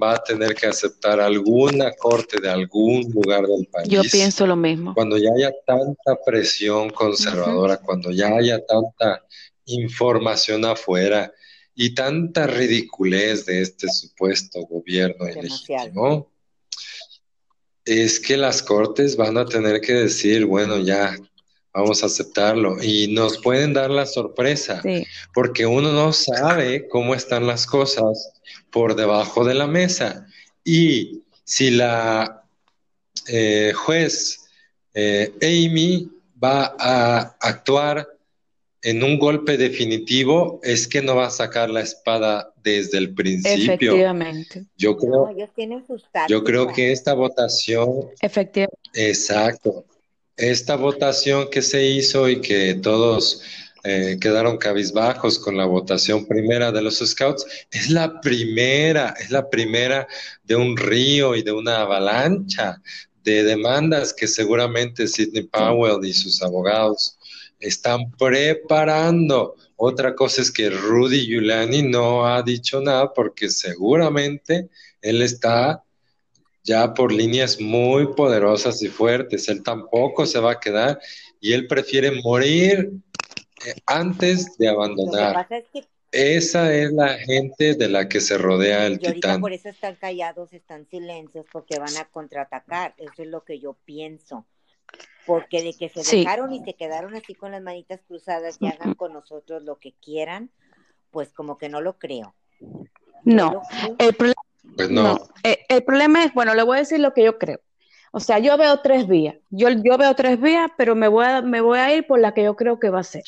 va 0.00 0.14
a 0.14 0.22
tener 0.22 0.54
que 0.54 0.68
aceptar 0.68 1.18
alguna 1.18 1.90
corte 1.98 2.40
de 2.40 2.50
algún 2.50 3.10
lugar 3.10 3.48
del 3.48 3.66
país. 3.66 3.88
Yo 3.88 4.02
pienso 4.02 4.46
lo 4.46 4.54
mismo. 4.54 4.94
Cuando 4.94 5.18
ya 5.18 5.30
haya 5.36 5.52
tanta 5.66 6.20
presión 6.24 6.90
conservadora, 6.90 7.78
cuando 7.78 8.12
ya 8.12 8.28
haya 8.28 8.64
tanta 8.64 9.24
información 9.64 10.64
afuera 10.64 11.32
y 11.74 11.94
tanta 11.94 12.46
ridiculez 12.46 13.46
de 13.46 13.62
este 13.62 13.88
supuesto 13.88 14.60
gobierno 14.62 15.28
ilegítimo, 15.28 16.30
es 17.84 18.20
que 18.20 18.36
las 18.36 18.62
cortes 18.62 19.16
van 19.16 19.36
a 19.36 19.44
tener 19.44 19.80
que 19.80 19.92
decir, 19.92 20.46
bueno, 20.46 20.78
ya 20.78 21.16
vamos 21.72 22.02
a 22.02 22.06
aceptarlo 22.06 22.82
y 22.82 23.08
nos 23.08 23.38
pueden 23.38 23.74
dar 23.74 23.90
la 23.90 24.06
sorpresa, 24.06 24.80
porque 25.34 25.66
uno 25.66 25.92
no 25.92 26.12
sabe 26.12 26.88
cómo 26.88 27.14
están 27.14 27.46
las 27.46 27.66
cosas 27.66 28.32
por 28.70 28.94
debajo 28.94 29.44
de 29.44 29.54
la 29.54 29.66
mesa. 29.66 30.26
Y 30.64 31.22
si 31.44 31.70
la 31.70 32.44
eh, 33.26 33.72
juez 33.74 34.44
eh, 34.94 35.32
Amy 35.42 36.08
va 36.42 36.74
a 36.78 37.36
actuar 37.40 38.13
en 38.84 39.02
un 39.02 39.18
golpe 39.18 39.56
definitivo 39.56 40.60
es 40.62 40.86
que 40.86 41.00
no 41.00 41.16
va 41.16 41.28
a 41.28 41.30
sacar 41.30 41.70
la 41.70 41.80
espada 41.80 42.52
desde 42.62 42.98
el 42.98 43.14
principio. 43.14 43.72
Efectivamente. 43.72 44.66
Yo 44.76 44.98
creo, 44.98 45.34
yo 46.28 46.44
creo 46.44 46.66
que 46.68 46.92
esta 46.92 47.14
votación. 47.14 48.10
Efectivamente. 48.20 48.78
Exacto. 48.92 49.86
Esta 50.36 50.76
votación 50.76 51.48
que 51.50 51.62
se 51.62 51.86
hizo 51.86 52.28
y 52.28 52.42
que 52.42 52.74
todos 52.74 53.40
eh, 53.84 54.18
quedaron 54.20 54.58
cabizbajos 54.58 55.38
con 55.38 55.56
la 55.56 55.64
votación 55.64 56.26
primera 56.26 56.70
de 56.70 56.82
los 56.82 56.98
Scouts. 56.98 57.46
Es 57.70 57.88
la 57.88 58.20
primera, 58.20 59.14
es 59.18 59.30
la 59.30 59.48
primera 59.48 60.06
de 60.42 60.56
un 60.56 60.76
río 60.76 61.34
y 61.34 61.42
de 61.42 61.52
una 61.52 61.80
avalancha 61.80 62.82
de 63.22 63.44
demandas 63.44 64.12
que 64.12 64.28
seguramente 64.28 65.08
Sidney 65.08 65.44
Powell 65.44 66.04
y 66.04 66.12
sus 66.12 66.42
abogados 66.42 67.16
están 67.64 68.10
preparando. 68.12 69.56
Otra 69.76 70.14
cosa 70.14 70.42
es 70.42 70.50
que 70.50 70.70
Rudy 70.70 71.26
Giuliani 71.26 71.82
no 71.82 72.26
ha 72.26 72.42
dicho 72.42 72.80
nada 72.80 73.12
porque 73.12 73.48
seguramente 73.48 74.68
él 75.00 75.22
está 75.22 75.82
ya 76.62 76.94
por 76.94 77.12
líneas 77.12 77.60
muy 77.60 78.14
poderosas 78.14 78.82
y 78.82 78.88
fuertes. 78.88 79.48
Él 79.48 79.62
tampoco 79.62 80.26
se 80.26 80.38
va 80.38 80.52
a 80.52 80.60
quedar 80.60 81.00
y 81.40 81.52
él 81.52 81.66
prefiere 81.66 82.10
morir 82.22 82.90
eh, 83.66 83.74
antes 83.86 84.56
de 84.58 84.68
abandonar. 84.68 85.46
Esa 86.12 86.72
es 86.72 86.92
la 86.92 87.18
gente 87.18 87.74
de 87.74 87.88
la 87.88 88.08
que 88.08 88.20
se 88.20 88.38
rodea 88.38 88.86
el 88.86 88.94
y 88.94 89.14
titán. 89.14 89.40
Por 89.40 89.52
eso 89.52 89.68
están 89.68 89.96
callados, 89.96 90.52
están 90.52 90.86
silencios, 90.88 91.44
porque 91.50 91.78
van 91.78 91.96
a 91.96 92.04
contraatacar. 92.04 92.94
Eso 92.98 93.22
es 93.22 93.28
lo 93.28 93.42
que 93.42 93.58
yo 93.58 93.76
pienso. 93.84 94.46
Porque 95.26 95.62
de 95.62 95.72
que 95.74 95.88
se 95.88 96.16
dejaron 96.16 96.52
y 96.52 96.62
se 96.64 96.74
quedaron 96.74 97.14
así 97.14 97.34
con 97.34 97.52
las 97.52 97.62
manitas 97.62 98.00
cruzadas 98.06 98.58
y 98.60 98.66
hagan 98.66 98.94
con 98.94 99.12
nosotros 99.12 99.62
lo 99.62 99.78
que 99.78 99.92
quieran, 99.92 100.50
pues 101.10 101.32
como 101.32 101.56
que 101.56 101.68
no 101.68 101.80
lo 101.80 101.98
creo. 101.98 102.34
No, 103.24 103.62
el, 103.98 104.14
pues 104.14 104.34
no. 104.90 105.18
Eh, 105.42 105.64
el 105.68 105.82
problema 105.82 106.24
es, 106.24 106.34
bueno, 106.34 106.54
le 106.54 106.62
voy 106.62 106.76
a 106.76 106.80
decir 106.80 107.00
lo 107.00 107.14
que 107.14 107.24
yo 107.24 107.38
creo. 107.38 107.60
O 108.12 108.20
sea, 108.20 108.38
yo 108.38 108.56
veo 108.56 108.80
tres 108.80 109.08
vías. 109.08 109.36
Yo, 109.50 109.68
yo 109.70 109.98
veo 109.98 110.14
tres 110.14 110.40
vías, 110.40 110.70
pero 110.76 110.94
me 110.94 111.08
voy, 111.08 111.24
a, 111.24 111.42
me 111.42 111.60
voy 111.60 111.78
a 111.78 111.94
ir 111.94 112.06
por 112.06 112.20
la 112.20 112.32
que 112.32 112.44
yo 112.44 112.54
creo 112.54 112.78
que 112.78 112.90
va 112.90 113.00
a 113.00 113.04
ser. 113.04 113.24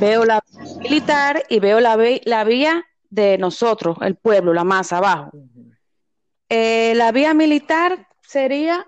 veo 0.00 0.24
la 0.24 0.42
militar 0.80 1.44
y 1.48 1.60
veo 1.60 1.78
la, 1.80 1.96
la 2.24 2.44
vía 2.44 2.84
de 3.10 3.38
nosotros, 3.38 3.96
el 4.00 4.16
pueblo, 4.16 4.52
la 4.54 4.64
masa 4.64 4.98
abajo. 4.98 5.30
Eh, 6.48 6.94
la 6.96 7.12
vía 7.12 7.34
militar 7.34 8.05
sería 8.26 8.86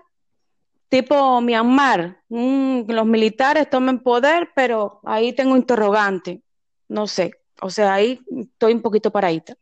tipo 0.89 1.39
Myanmar. 1.41 2.21
los 2.29 3.05
militares 3.05 3.69
tomen 3.69 3.99
poder, 3.99 4.49
pero 4.55 4.99
ahí 5.05 5.33
tengo 5.33 5.55
interrogante. 5.55 6.41
No 6.87 7.07
sé. 7.07 7.31
O 7.61 7.69
sea, 7.69 7.93
ahí 7.93 8.19
estoy 8.35 8.73
un 8.73 8.81
poquito 8.81 9.11
paradita. 9.11 9.55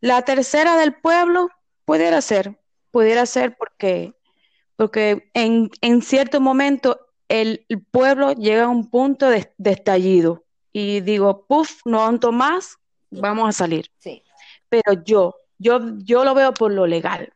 La 0.00 0.22
tercera 0.22 0.76
del 0.76 0.94
pueblo 0.94 1.48
pudiera 1.84 2.20
ser, 2.20 2.58
pudiera 2.90 3.26
ser 3.26 3.56
porque, 3.56 4.12
porque 4.76 5.30
en, 5.34 5.70
cierto 6.02 6.40
momento 6.40 7.00
el, 7.28 7.64
pueblo 7.90 8.32
llega 8.32 8.64
a 8.64 8.68
un 8.68 8.90
punto 8.90 9.28
de, 9.28 9.52
estallido 9.64 10.44
y 10.72 11.00
digo, 11.00 11.46
puff, 11.46 11.80
no 11.84 12.00
aguanto 12.00 12.32
más, 12.32 12.78
vamos 13.10 13.48
a 13.48 13.52
salir. 13.52 13.90
Sí. 13.98 14.22
Pero 14.68 14.92
yo, 15.04 15.34
yo, 15.58 15.80
yo 15.98 16.24
lo 16.24 16.34
veo 16.34 16.54
por 16.54 16.72
lo 16.72 16.86
legal. 16.86 17.32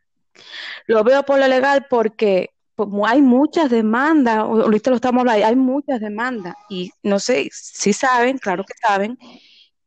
Lo 0.86 1.04
veo 1.04 1.22
por 1.24 1.38
lo 1.38 1.46
legal 1.46 1.86
porque 1.88 2.50
hay 3.04 3.22
muchas 3.22 3.70
demandas, 3.70 4.38
ahorita 4.38 4.90
lo 4.90 4.96
estamos 4.96 5.20
hablando, 5.20 5.46
hay 5.46 5.56
muchas 5.56 6.00
demandas 6.00 6.54
y 6.68 6.90
no 7.02 7.18
sé 7.18 7.48
si 7.52 7.92
saben, 7.92 8.38
claro 8.38 8.64
que 8.64 8.74
saben, 8.86 9.18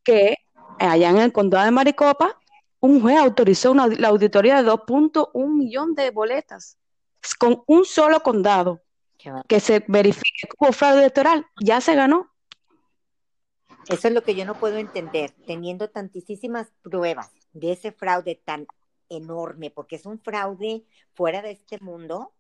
que 0.03 0.37
allá 0.79 1.09
en 1.09 1.17
el 1.17 1.33
condado 1.33 1.65
de 1.65 1.71
Maricopa, 1.71 2.39
un 2.79 3.01
juez 3.01 3.17
autorizó 3.17 3.71
una, 3.71 3.87
la 3.87 4.09
auditoría 4.09 4.61
de 4.61 4.69
2.1 4.69 5.47
millón 5.47 5.95
de 5.95 6.11
boletas 6.11 6.77
con 7.39 7.63
un 7.65 7.85
solo 7.85 8.21
condado 8.21 8.81
que 9.47 9.59
se 9.59 9.83
verifique 9.87 10.47
como 10.55 10.71
fraude 10.71 10.99
electoral. 10.99 11.47
Ya 11.59 11.81
se 11.81 11.95
ganó. 11.95 12.31
Eso 13.87 14.07
es 14.07 14.13
lo 14.13 14.23
que 14.23 14.35
yo 14.35 14.45
no 14.45 14.55
puedo 14.55 14.77
entender, 14.77 15.31
teniendo 15.45 15.89
tantísimas 15.89 16.67
pruebas 16.81 17.31
de 17.53 17.71
ese 17.71 17.91
fraude 17.91 18.35
tan 18.43 18.67
enorme, 19.09 19.71
porque 19.71 19.95
es 19.95 20.05
un 20.05 20.19
fraude 20.19 20.85
fuera 21.13 21.41
de 21.41 21.51
este 21.51 21.79
mundo. 21.79 22.33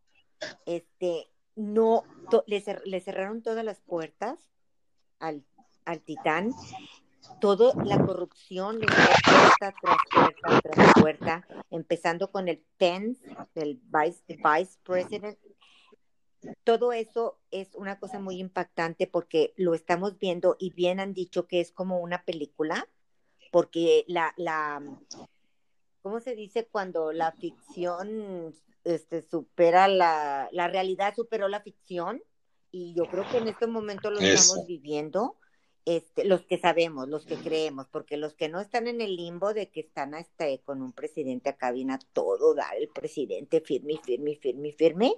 Este, 0.65 1.29
no, 1.55 2.03
le, 2.47 2.61
cerraron 3.01 3.41
todas 3.41 3.63
las 3.63 3.79
puertas 3.81 4.39
al, 5.19 5.43
al 5.85 6.01
titán 6.01 6.53
toda 7.39 7.73
la 7.83 8.03
corrupción 8.03 8.79
de 8.79 8.87
puerta 8.87 9.73
tras 9.81 9.97
puerta 10.11 10.61
tras 10.61 10.93
puerta, 10.93 11.47
empezando 11.69 12.31
con 12.31 12.47
el 12.47 12.63
Pence, 12.77 13.21
el 13.55 13.79
vice, 13.83 14.23
vice 14.27 14.77
president. 14.83 15.37
Todo 16.63 16.93
eso 16.93 17.39
es 17.49 17.73
una 17.73 17.99
cosa 17.99 18.19
muy 18.19 18.39
impactante 18.39 19.07
porque 19.07 19.53
lo 19.57 19.73
estamos 19.73 20.19
viendo 20.19 20.55
y 20.59 20.71
bien 20.71 20.99
han 20.99 21.13
dicho 21.13 21.47
que 21.47 21.59
es 21.59 21.71
como 21.71 21.99
una 21.99 22.23
película, 22.23 22.87
porque 23.51 24.05
la, 24.07 24.33
la 24.37 24.81
¿cómo 26.05 26.19
se 26.19 26.35
dice 26.35 26.67
cuando 26.67 27.11
la 27.11 27.31
ficción 27.31 28.53
este, 28.83 29.23
supera 29.23 29.87
la, 29.87 30.47
la 30.51 30.67
realidad 30.67 31.15
superó 31.15 31.47
la 31.47 31.61
ficción? 31.61 32.21
Y 32.69 32.93
yo 32.93 33.09
creo 33.09 33.27
que 33.31 33.39
en 33.39 33.47
este 33.47 33.65
momento 33.65 34.11
lo 34.11 34.19
estamos 34.19 34.67
viviendo 34.67 35.35
este, 35.83 36.23
los 36.23 36.45
que 36.45 36.59
sabemos, 36.59 37.09
los 37.09 37.25
que 37.25 37.37
creemos, 37.37 37.87
porque 37.87 38.17
los 38.17 38.35
que 38.35 38.49
no 38.49 38.61
están 38.61 38.87
en 38.87 39.01
el 39.01 39.15
limbo 39.15 39.55
de 39.55 39.71
que 39.71 39.79
están 39.79 40.13
hasta 40.13 40.45
con 40.63 40.83
un 40.83 40.91
presidente 40.91 41.49
a 41.49 41.99
todo 42.13 42.53
dar 42.53 42.77
el 42.77 42.89
presidente 42.89 43.61
firme, 43.61 43.99
firme, 44.03 44.35
firme, 44.35 44.73
firme, 44.73 45.15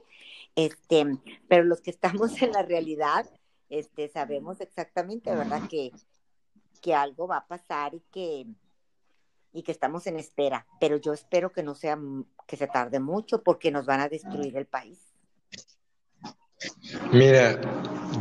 este, 0.55 1.05
pero 1.49 1.65
los 1.65 1.81
que 1.81 1.91
estamos 1.91 2.41
en 2.41 2.53
la 2.53 2.63
realidad, 2.63 3.29
este, 3.67 4.07
sabemos 4.07 4.61
exactamente, 4.61 5.35
¿verdad? 5.35 5.67
Que, 5.69 5.91
que 6.81 6.93
algo 6.93 7.27
va 7.27 7.39
a 7.39 7.47
pasar 7.47 7.93
y 7.93 7.99
que, 8.09 8.45
y 9.53 9.63
que 9.63 9.71
estamos 9.71 10.07
en 10.07 10.17
espera, 10.19 10.65
pero 10.79 10.97
yo 10.97 11.13
espero 11.13 11.51
que 11.51 11.63
no 11.63 11.75
sea, 11.75 11.97
que 12.47 12.57
se 12.57 12.67
tarde 12.67 12.99
mucho 12.99 13.41
porque 13.43 13.71
nos 13.71 13.85
van 13.85 14.01
a 14.01 14.09
destruir 14.09 14.55
el 14.57 14.65
país. 14.65 14.99
Mira, 17.11 17.59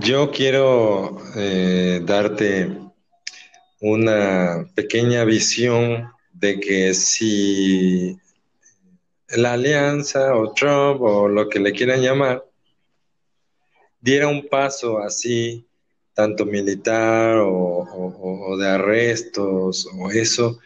yo 0.00 0.30
quiero 0.30 1.16
eh, 1.36 2.00
darte 2.04 2.78
una 3.80 4.66
pequeña 4.74 5.24
visión 5.24 6.10
de 6.32 6.60
que 6.60 6.94
si 6.94 8.18
la 9.28 9.54
alianza 9.54 10.34
o 10.34 10.52
Trump 10.52 11.00
o 11.00 11.28
lo 11.28 11.48
que 11.48 11.60
le 11.60 11.72
quieran 11.72 12.02
llamar 12.02 12.44
diera 14.00 14.28
un 14.28 14.48
paso 14.48 14.98
así, 14.98 15.66
tanto 16.14 16.44
militar 16.44 17.38
o 17.38 18.56
de 18.58 18.68
arrestos 18.68 19.88
o 19.98 20.10
eso, 20.10 20.58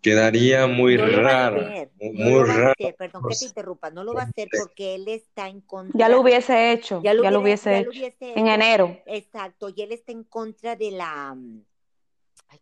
quedaría 0.00 0.66
muy 0.66 0.96
raro. 0.96 1.62
Muy 2.00 2.44
raro. 2.44 2.74
Perdón 2.98 3.22
que 3.28 3.36
te 3.36 3.44
interrumpa, 3.46 3.90
no 3.90 4.04
lo 4.04 4.14
va 4.14 4.22
a 4.22 4.26
hacer 4.26 4.48
porque 4.56 4.94
él 4.94 5.08
está 5.08 5.48
en 5.48 5.60
contra. 5.60 5.98
Ya 5.98 6.08
lo 6.08 6.20
hubiese 6.20 6.72
hecho, 6.72 7.00
ya 7.02 7.14
lo, 7.14 7.40
hubiese, 7.40 7.78
hecho. 7.78 7.90
en 8.20 8.46
enero. 8.46 8.98
Exacto, 9.06 9.68
y 9.74 9.82
él 9.82 9.92
está 9.92 10.12
en 10.12 10.24
contra 10.24 10.76
de 10.76 10.90
la. 10.90 11.36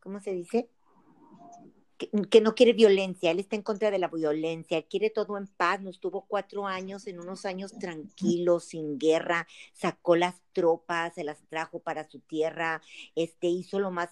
¿Cómo 0.01 0.20
se 0.20 0.32
dice? 0.32 0.68
Que, 2.30 2.41
no 2.41 2.55
quiere 2.55 2.74
violencia, 2.74 3.32
él 3.32 3.41
está 3.41 3.57
en 3.57 3.62
contra 3.62 3.91
de 3.91 3.99
la 3.99 4.07
violencia, 4.07 4.78
él 4.78 4.86
quiere 4.89 5.11
todo 5.11 5.36
en 5.36 5.49
paz, 5.49 5.80
nos 5.80 5.99
tuvo 5.99 6.26
cuatro 6.28 6.64
años 6.64 7.09
en 7.09 7.18
unos 7.18 7.45
años 7.45 7.72
tranquilos, 7.76 8.66
sin 8.66 8.99
guerra, 9.01 9.49
sacó 9.72 10.14
las 10.14 10.36
tropas, 10.53 11.14
se 11.16 11.24
las 11.24 11.43
trajo 11.49 11.80
para 11.80 12.09
su 12.09 12.20
tierra, 12.20 12.80
este 13.16 13.49
hizo 13.49 13.80
lo 13.80 13.91
más 13.91 14.11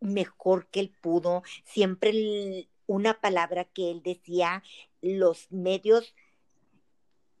mejor 0.00 0.66
que 0.68 0.80
él 0.80 0.92
pudo, 1.00 1.42
siempre 1.64 2.68
una 2.86 3.20
palabra 3.20 3.64
que 3.64 3.90
él 3.90 4.02
decía, 4.02 4.62
los 5.00 5.50
medios 5.50 6.14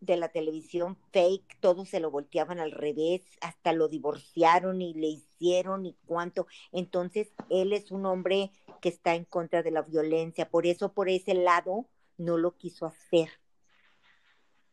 de 0.00 0.16
la 0.16 0.28
televisión 0.28 0.96
fake, 1.12 1.58
todos 1.60 1.88
se 1.88 2.00
lo 2.00 2.10
volteaban 2.10 2.60
al 2.60 2.72
revés, 2.72 3.22
hasta 3.40 3.72
lo 3.72 3.88
divorciaron 3.88 4.82
y 4.82 4.94
le 4.94 5.08
hicieron 5.08 5.86
y 5.86 5.96
cuánto. 6.06 6.46
Entonces, 6.72 7.28
él 7.50 7.72
es 7.72 7.90
un 7.90 8.06
hombre 8.06 8.50
que 8.80 8.88
está 8.88 9.14
en 9.14 9.24
contra 9.24 9.62
de 9.62 9.70
la 9.70 9.82
violencia, 9.82 10.48
por 10.48 10.66
eso 10.66 10.92
por 10.92 11.08
ese 11.08 11.34
lado 11.34 11.86
no 12.18 12.36
lo 12.36 12.56
quiso 12.56 12.86
hacer. 12.86 13.30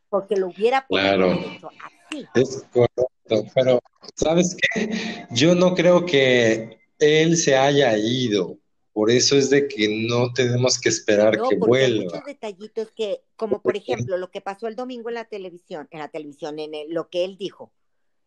Porque 0.08 0.36
lo 0.36 0.48
hubiera 0.48 0.86
claro. 0.86 1.32
hecho 1.32 1.70
así. 1.82 2.26
Es 2.34 2.66
correcto, 2.72 3.50
pero 3.54 3.80
¿sabes 4.14 4.56
qué? 4.56 5.26
Yo 5.30 5.54
no 5.54 5.74
creo 5.74 6.06
que 6.06 6.83
él 6.98 7.36
se 7.36 7.56
haya 7.56 7.96
ido. 7.96 8.58
Por 8.92 9.10
eso 9.10 9.36
es 9.36 9.50
de 9.50 9.66
que 9.66 10.06
no 10.08 10.32
tenemos 10.32 10.80
que 10.80 10.88
esperar 10.88 11.36
que 11.48 11.56
vuelva. 11.56 11.98
Hay 11.98 12.04
muchos 12.04 12.24
detallitos 12.24 12.92
que, 12.92 13.22
como 13.34 13.60
por 13.60 13.76
ejemplo, 13.76 14.16
lo 14.16 14.30
que 14.30 14.40
pasó 14.40 14.68
el 14.68 14.76
domingo 14.76 15.08
en 15.08 15.16
la 15.16 15.24
televisión, 15.24 15.88
en 15.90 15.98
la 15.98 16.08
televisión, 16.08 16.60
en 16.60 16.70
lo 16.94 17.08
que 17.08 17.24
él 17.24 17.36
dijo. 17.36 17.72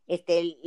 Este, 0.07 0.57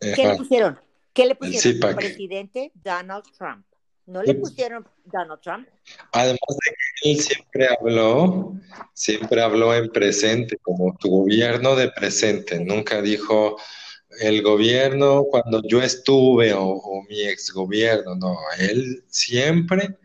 ¿Qué 0.00 0.24
le 0.24 0.36
pusieron? 0.36 0.78
¿Qué 1.12 1.26
le 1.26 1.34
pusieron? 1.34 1.96
Presidente 1.96 2.70
Donald 2.74 3.24
Trump. 3.36 3.66
No 4.06 4.22
le 4.22 4.34
pusieron 4.34 4.86
Donald 5.04 5.40
Trump. 5.40 5.68
Además 6.12 6.38
de 6.64 6.70
que 6.70 7.10
él 7.10 7.20
siempre 7.20 7.68
habló, 7.68 8.54
siempre 8.94 9.40
habló 9.40 9.74
en 9.74 9.90
presente, 9.90 10.56
como 10.58 10.96
tu 10.96 11.10
gobierno 11.10 11.76
de 11.76 11.90
presente. 11.90 12.58
Nunca 12.58 13.02
dijo 13.02 13.56
el 14.20 14.42
gobierno 14.42 15.24
cuando 15.24 15.62
yo 15.66 15.82
estuve 15.82 16.52
o, 16.54 17.02
mi 17.08 17.22
exgobierno. 17.22 18.14
No, 18.14 18.36
él 18.58 19.02
siempre 19.08 19.96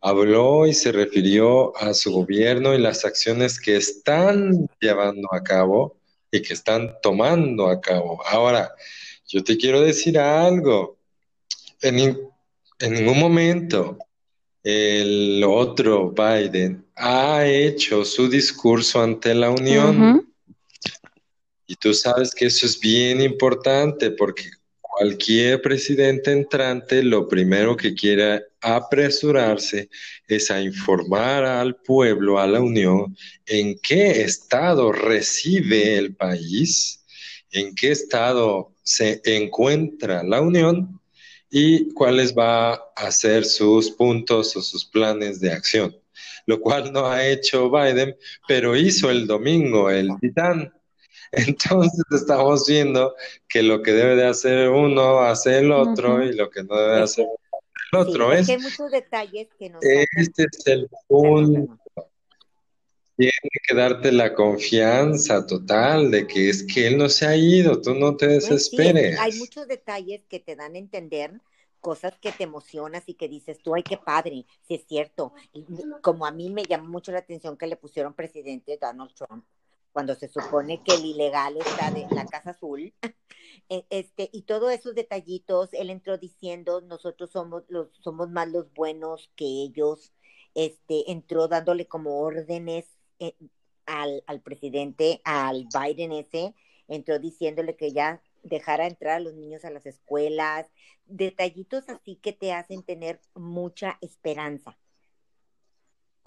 habló 0.00 0.66
y 0.66 0.74
se 0.74 0.92
refirió 0.92 1.76
a 1.76 1.94
su 1.94 2.12
gobierno 2.12 2.74
y 2.74 2.78
las 2.78 3.04
acciones 3.04 3.60
que 3.60 3.76
están 3.76 4.68
llevando 4.80 5.28
a 5.32 5.42
cabo 5.42 5.96
y 6.30 6.42
que 6.42 6.54
están 6.54 6.96
tomando 7.02 7.68
a 7.68 7.80
cabo. 7.80 8.20
Ahora, 8.26 8.74
yo 9.28 9.42
te 9.42 9.56
quiero 9.56 9.80
decir 9.80 10.18
algo. 10.18 10.98
En, 11.80 11.98
en 12.80 12.92
ningún 12.92 13.18
momento 13.18 13.98
el 14.64 15.44
otro 15.44 16.10
Biden 16.10 16.84
ha 16.96 17.46
hecho 17.46 18.04
su 18.04 18.28
discurso 18.28 19.00
ante 19.00 19.32
la 19.34 19.50
Unión. 19.50 20.26
Y 21.66 21.76
tú 21.76 21.92
sabes 21.94 22.34
que 22.34 22.46
eso 22.46 22.66
es 22.66 22.78
bien 22.78 23.20
importante 23.20 24.10
porque 24.10 24.44
cualquier 24.80 25.60
presidente 25.60 26.32
entrante 26.32 27.02
lo 27.02 27.28
primero 27.28 27.76
que 27.76 27.94
quiera 27.94 28.42
apresurarse 28.62 29.90
es 30.26 30.50
a 30.50 30.62
informar 30.62 31.44
al 31.44 31.76
pueblo, 31.76 32.38
a 32.38 32.46
la 32.46 32.60
Unión, 32.60 33.16
en 33.44 33.78
qué 33.78 34.22
estado 34.22 34.92
recibe 34.92 35.98
el 35.98 36.14
país, 36.14 37.04
en 37.50 37.74
qué 37.74 37.90
estado 37.90 38.72
se 38.82 39.20
encuentra 39.24 40.22
la 40.22 40.40
Unión 40.40 41.00
y 41.50 41.92
cuáles 41.92 42.34
va 42.34 42.74
a 42.74 43.10
ser 43.10 43.44
sus 43.44 43.90
puntos 43.90 44.56
o 44.56 44.62
sus 44.62 44.84
planes 44.84 45.40
de 45.40 45.52
acción, 45.52 45.94
lo 46.46 46.60
cual 46.60 46.92
no 46.92 47.06
ha 47.06 47.26
hecho 47.26 47.70
Biden, 47.70 48.16
pero 48.48 48.74
hizo 48.76 49.10
el 49.10 49.26
domingo 49.26 49.90
el 49.90 50.08
Titán. 50.20 50.72
Entonces 51.36 52.04
estamos 52.10 52.66
viendo 52.66 53.14
que 53.48 53.62
lo 53.62 53.82
que 53.82 53.92
debe 53.92 54.16
de 54.16 54.26
hacer 54.26 54.70
uno 54.70 55.20
hace 55.20 55.58
el 55.58 55.70
otro 55.70 56.24
y 56.24 56.34
lo 56.34 56.50
que 56.50 56.64
no 56.64 56.76
debe 56.76 57.02
hacer 57.02 57.26
el 57.92 57.98
otro. 57.98 58.32
es, 58.32 58.48
hay 58.48 58.58
muchos 58.58 58.90
detalles 58.90 59.48
que 59.58 59.70
nos 59.70 59.82
Este 59.84 60.44
es 60.44 60.66
el 60.66 60.88
punto. 61.06 61.78
Tiene 63.16 63.32
que 63.66 63.74
darte 63.74 64.12
la 64.12 64.34
confianza 64.34 65.46
total 65.46 66.10
de 66.10 66.26
que 66.26 66.50
es 66.50 66.62
que 66.62 66.86
él 66.86 66.98
no 66.98 67.08
se 67.08 67.26
ha 67.26 67.34
ido, 67.34 67.80
tú 67.80 67.94
no 67.94 68.14
te 68.14 68.26
desesperes. 68.28 69.18
hay 69.18 69.32
muchos 69.38 69.66
detalles 69.66 70.22
que 70.28 70.38
te 70.38 70.54
dan 70.54 70.74
a 70.74 70.78
entender 70.78 71.32
cosas 71.80 72.18
que 72.20 72.32
te 72.32 72.44
emocionas 72.44 73.04
y 73.06 73.14
que 73.14 73.28
dices 73.28 73.58
tú, 73.62 73.74
ay, 73.74 73.82
qué 73.82 73.96
padre, 73.96 74.44
si 74.66 74.74
es 74.74 74.84
cierto. 74.86 75.32
como 76.02 76.26
a 76.26 76.30
mí 76.30 76.50
me 76.50 76.64
llamó 76.64 76.88
mucho 76.88 77.12
la 77.12 77.20
atención 77.20 77.56
que 77.56 77.66
le 77.66 77.76
pusieron 77.76 78.12
presidente 78.12 78.76
Donald 78.78 79.14
Trump, 79.14 79.44
cuando 79.96 80.14
se 80.14 80.28
supone 80.28 80.82
que 80.82 80.94
el 80.94 81.06
ilegal 81.06 81.56
está 81.56 81.90
de 81.90 82.06
la 82.10 82.26
Casa 82.26 82.50
Azul, 82.50 82.92
e, 83.70 83.86
este, 83.88 84.28
y 84.30 84.42
todos 84.42 84.70
esos 84.70 84.94
detallitos, 84.94 85.72
él 85.72 85.88
entró 85.88 86.18
diciendo, 86.18 86.82
nosotros 86.82 87.30
somos 87.30 87.62
los, 87.68 87.88
somos 88.02 88.28
más 88.28 88.46
los 88.46 88.70
buenos 88.74 89.30
que 89.36 89.46
ellos, 89.46 90.12
este, 90.54 91.10
entró 91.10 91.48
dándole 91.48 91.86
como 91.86 92.20
órdenes 92.20 92.84
eh, 93.20 93.36
al, 93.86 94.22
al, 94.26 94.42
presidente, 94.42 95.22
al 95.24 95.66
Biden 95.72 96.12
ese, 96.12 96.54
entró 96.88 97.18
diciéndole 97.18 97.74
que 97.74 97.92
ya 97.92 98.20
dejara 98.42 98.86
entrar 98.86 99.14
a 99.14 99.20
los 99.20 99.32
niños 99.32 99.64
a 99.64 99.70
las 99.70 99.86
escuelas, 99.86 100.66
detallitos 101.06 101.88
así 101.88 102.16
que 102.16 102.34
te 102.34 102.52
hacen 102.52 102.82
tener 102.82 103.22
mucha 103.34 103.96
esperanza. 104.02 104.76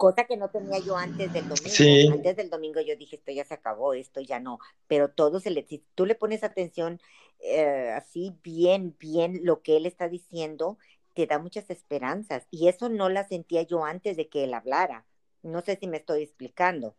Cosa 0.00 0.24
que 0.24 0.38
no 0.38 0.48
tenía 0.48 0.78
yo 0.78 0.96
antes 0.96 1.30
del 1.30 1.46
domingo. 1.46 2.14
Antes 2.14 2.34
del 2.34 2.48
domingo 2.48 2.80
yo 2.80 2.96
dije, 2.96 3.16
esto 3.16 3.32
ya 3.32 3.44
se 3.44 3.52
acabó, 3.52 3.92
esto 3.92 4.22
ya 4.22 4.40
no. 4.40 4.58
Pero 4.86 5.10
todo 5.10 5.40
se 5.40 5.50
le, 5.50 5.66
si 5.66 5.84
tú 5.94 6.06
le 6.06 6.14
pones 6.14 6.42
atención 6.42 7.02
eh, 7.38 7.92
así 7.94 8.34
bien, 8.42 8.96
bien 8.98 9.40
lo 9.42 9.60
que 9.60 9.76
él 9.76 9.84
está 9.84 10.08
diciendo, 10.08 10.78
te 11.12 11.26
da 11.26 11.38
muchas 11.38 11.68
esperanzas. 11.68 12.46
Y 12.50 12.68
eso 12.68 12.88
no 12.88 13.10
la 13.10 13.28
sentía 13.28 13.60
yo 13.60 13.84
antes 13.84 14.16
de 14.16 14.30
que 14.30 14.44
él 14.44 14.54
hablara. 14.54 15.04
No 15.42 15.60
sé 15.60 15.76
si 15.78 15.86
me 15.86 15.98
estoy 15.98 16.22
explicando. 16.22 16.96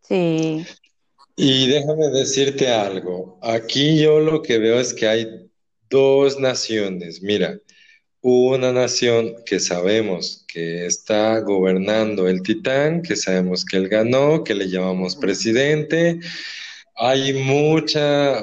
Sí. 0.00 0.66
Y 1.36 1.68
déjame 1.68 2.08
decirte 2.08 2.66
algo. 2.66 3.38
Aquí 3.42 4.02
yo 4.02 4.18
lo 4.18 4.42
que 4.42 4.58
veo 4.58 4.80
es 4.80 4.92
que 4.92 5.06
hay 5.06 5.52
dos 5.88 6.40
naciones. 6.40 7.22
Mira, 7.22 7.60
una 8.22 8.72
nación 8.72 9.36
que 9.46 9.60
sabemos 9.60 10.44
que 10.46 10.86
está 10.86 11.40
gobernando 11.40 12.28
el 12.28 12.42
titán, 12.42 13.02
que 13.02 13.16
sabemos 13.16 13.64
que 13.64 13.78
él 13.78 13.88
ganó, 13.88 14.44
que 14.44 14.54
le 14.54 14.68
llamamos 14.68 15.16
presidente. 15.16 16.20
Hay 16.96 17.32
mucha 17.32 18.42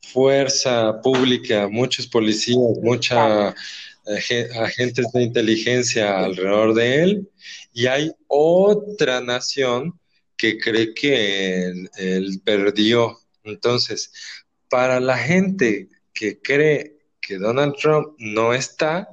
fuerza 0.00 1.00
pública, 1.02 1.68
muchos 1.68 2.06
policías, 2.06 2.78
mucha 2.82 3.54
agentes 4.58 5.06
de 5.12 5.22
inteligencia 5.22 6.20
alrededor 6.20 6.74
de 6.74 7.02
él 7.02 7.30
y 7.72 7.86
hay 7.86 8.10
otra 8.26 9.20
nación 9.20 9.98
que 10.36 10.58
cree 10.58 10.94
que 10.94 11.66
él, 11.96 12.40
perdió. 12.44 13.18
Entonces, 13.44 14.10
para 14.68 15.00
la 15.00 15.18
gente 15.18 15.88
que 16.14 16.40
cree 16.40 16.99
que 17.30 17.38
Donald 17.38 17.76
Trump 17.76 18.16
no 18.18 18.52
está, 18.52 19.08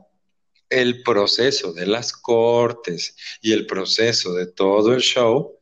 el 0.71 1.03
proceso 1.03 1.71
de 1.71 1.85
las 1.85 2.11
cortes 2.11 3.15
y 3.43 3.53
el 3.53 3.67
proceso 3.67 4.33
de 4.33 4.47
todo 4.47 4.95
el 4.95 5.01
show 5.01 5.55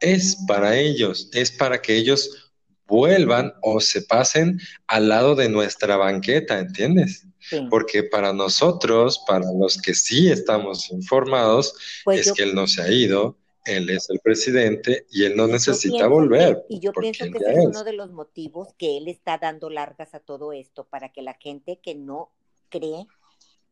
es 0.00 0.38
para 0.48 0.78
ellos, 0.78 1.28
es 1.34 1.50
para 1.50 1.82
que 1.82 1.94
ellos 1.94 2.52
vuelvan 2.86 3.52
o 3.60 3.82
se 3.82 4.00
pasen 4.00 4.58
al 4.86 5.10
lado 5.10 5.34
de 5.34 5.50
nuestra 5.50 5.98
banqueta, 5.98 6.58
¿entiendes? 6.58 7.26
Porque 7.68 8.02
para 8.02 8.32
nosotros, 8.32 9.22
para 9.26 9.44
los 9.52 9.76
que 9.76 9.92
sí 9.92 10.30
estamos 10.30 10.90
informados, 10.90 11.74
pues 12.02 12.28
es 12.28 12.32
que 12.32 12.44
él 12.44 12.54
no 12.54 12.66
se 12.66 12.80
ha 12.80 12.90
ido, 12.90 13.36
él 13.64 13.90
es 13.90 14.08
el 14.10 14.20
presidente 14.20 15.06
y 15.10 15.24
él 15.24 15.36
no 15.36 15.46
necesita 15.46 16.06
volver. 16.06 16.64
y 16.68 16.80
yo 16.80 16.92
pienso 16.92 17.24
que 17.24 17.38
ese 17.38 17.60
es 17.60 17.66
uno 17.66 17.84
de 17.84 17.92
los 17.92 18.10
motivos 18.10 18.68
que 18.78 18.96
él 18.96 19.08
está 19.08 19.38
dando 19.38 19.70
largas 19.70 20.14
a 20.14 20.20
todo 20.20 20.52
esto, 20.52 20.84
para 20.84 21.10
que 21.10 21.22
la 21.22 21.34
gente 21.34 21.78
que 21.82 21.94
no 21.94 22.30
cree, 22.68 23.06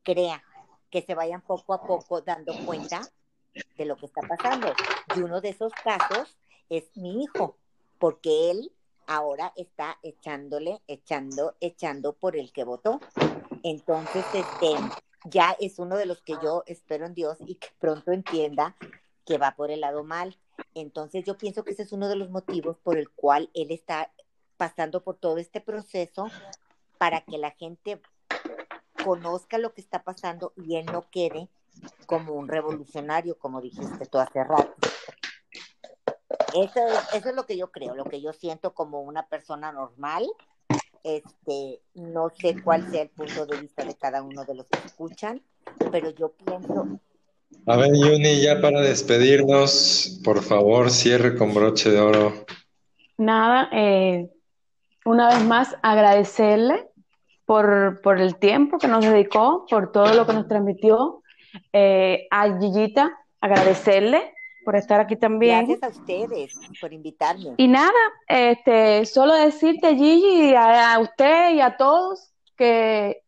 crea, 0.03 0.43
que 0.91 1.03
se 1.03 1.14
vayan 1.14 1.43
poco 1.43 1.74
a 1.74 1.82
poco 1.82 2.20
dando 2.20 2.55
cuenta 2.64 3.01
de 3.76 3.84
lo 3.84 3.97
que 3.97 4.07
está 4.07 4.22
pasando. 4.22 4.72
Y 5.16 5.20
uno 5.20 5.41
de 5.41 5.51
esos 5.51 5.72
casos 5.72 6.36
es 6.68 6.84
mi 6.97 7.22
hijo, 7.22 7.57
porque 7.99 8.51
él 8.51 8.72
ahora 9.07 9.53
está 9.57 9.99
echándole, 10.03 10.80
echando, 10.86 11.57
echando 11.61 12.12
por 12.12 12.36
el 12.36 12.53
que 12.53 12.64
votó. 12.64 13.01
Entonces, 13.62 14.24
este, 14.34 14.74
ya 15.24 15.57
es 15.59 15.78
uno 15.78 15.97
de 15.97 16.07
los 16.07 16.20
que 16.22 16.34
yo 16.43 16.62
espero 16.66 17.07
en 17.07 17.14
Dios 17.14 17.39
y 17.47 17.57
que 17.57 17.68
pronto 17.78 18.12
entienda 18.12 18.76
que 19.28 19.36
va 19.36 19.54
por 19.54 19.70
el 19.70 19.82
lado 19.82 20.04
mal. 20.04 20.38
Entonces, 20.74 21.22
yo 21.24 21.36
pienso 21.36 21.62
que 21.62 21.72
ese 21.72 21.82
es 21.82 21.92
uno 21.92 22.08
de 22.08 22.16
los 22.16 22.30
motivos 22.30 22.78
por 22.78 22.96
el 22.96 23.10
cual 23.10 23.50
él 23.52 23.70
está 23.70 24.10
pasando 24.56 25.04
por 25.04 25.16
todo 25.16 25.36
este 25.36 25.60
proceso 25.60 26.30
para 26.96 27.20
que 27.20 27.36
la 27.36 27.50
gente 27.50 28.00
conozca 29.04 29.58
lo 29.58 29.74
que 29.74 29.82
está 29.82 30.02
pasando 30.02 30.54
y 30.56 30.76
él 30.76 30.86
no 30.86 31.10
quede 31.10 31.48
como 32.06 32.32
un 32.32 32.48
revolucionario, 32.48 33.38
como 33.38 33.60
dijiste 33.60 34.06
tú 34.06 34.18
hace 34.18 34.42
rato. 34.42 34.74
Eso, 36.54 36.80
eso 37.12 37.28
es 37.28 37.34
lo 37.36 37.44
que 37.44 37.58
yo 37.58 37.70
creo, 37.70 37.94
lo 37.94 38.04
que 38.04 38.22
yo 38.22 38.32
siento 38.32 38.72
como 38.72 39.02
una 39.02 39.26
persona 39.28 39.70
normal 39.70 40.26
este, 41.04 41.80
no 41.94 42.30
sé 42.30 42.60
cuál 42.62 42.90
sea 42.90 43.02
el 43.02 43.10
punto 43.10 43.46
de 43.46 43.60
vista 43.60 43.84
de 43.84 43.94
cada 43.94 44.22
uno 44.22 44.44
de 44.44 44.54
los 44.54 44.68
que 44.68 44.78
escuchan, 44.86 45.42
pero 45.90 46.10
yo 46.10 46.32
pienso. 46.32 47.00
A 47.66 47.76
ver, 47.76 47.90
Yuni, 47.94 48.40
ya 48.40 48.61
para 48.61 48.80
despedirnos, 48.80 50.20
por 50.24 50.42
favor, 50.42 50.90
cierre 50.90 51.36
con 51.36 51.55
broche 51.55 51.90
de 51.90 52.01
oro. 52.01 52.32
Nada, 53.16 53.68
eh, 53.72 54.30
una 55.05 55.28
vez 55.28 55.44
más 55.44 55.76
agradecerle 55.82 56.88
por, 57.44 58.01
por, 58.03 58.20
el 58.20 58.36
tiempo 58.36 58.78
que 58.78 58.88
nos 58.88 59.05
dedicó, 59.05 59.66
por 59.68 59.92
todo 59.92 60.14
lo 60.14 60.26
que 60.26 60.32
nos 60.34 60.49
transmitió. 60.49 61.22
Eh, 61.72 62.26
a 62.30 62.59
Gillita, 62.59 63.18
agradecerle 63.40 64.32
por 64.64 64.76
estar 64.76 65.01
aquí 65.01 65.16
también. 65.16 65.66
Gracias 65.66 65.82
a 65.82 65.88
ustedes 65.99 66.55
por 66.78 66.92
invitarme. 66.92 67.55
Y 67.57 67.68
nada, 67.68 67.90
este, 68.26 69.07
solo 69.07 69.34
decirte, 69.34 69.96
Gigi, 69.96 70.55
a, 70.55 70.99
usted 71.01 71.55
y 71.55 71.61
a 71.61 71.76
todos 71.78 72.30
que 72.57 73.22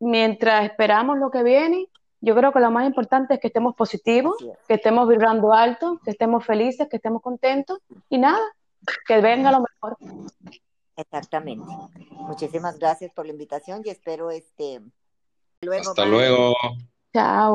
mientras 0.00 0.64
esperamos 0.64 1.18
lo 1.18 1.30
que 1.30 1.42
viene, 1.42 1.86
yo 2.20 2.34
creo 2.34 2.52
que 2.52 2.60
lo 2.60 2.70
más 2.70 2.86
importante 2.86 3.34
es 3.34 3.40
que 3.40 3.48
estemos 3.48 3.74
positivos, 3.74 4.36
que 4.66 4.74
estemos 4.74 5.08
vibrando 5.08 5.52
alto, 5.52 6.00
que 6.04 6.10
estemos 6.10 6.44
felices, 6.44 6.88
que 6.88 6.96
estemos 6.96 7.22
contentos 7.22 7.78
y 8.08 8.18
nada, 8.18 8.42
que 9.06 9.20
venga 9.20 9.52
lo 9.52 9.60
mejor. 9.60 9.96
Exactamente. 10.96 11.66
Muchísimas 12.10 12.78
gracias 12.78 13.12
por 13.12 13.26
la 13.26 13.32
invitación 13.32 13.82
y 13.84 13.90
espero 13.90 14.30
este 14.30 14.80
luego. 15.60 15.90
Hasta 15.90 16.06
luego. 16.06 16.54
Chao. 17.12 17.54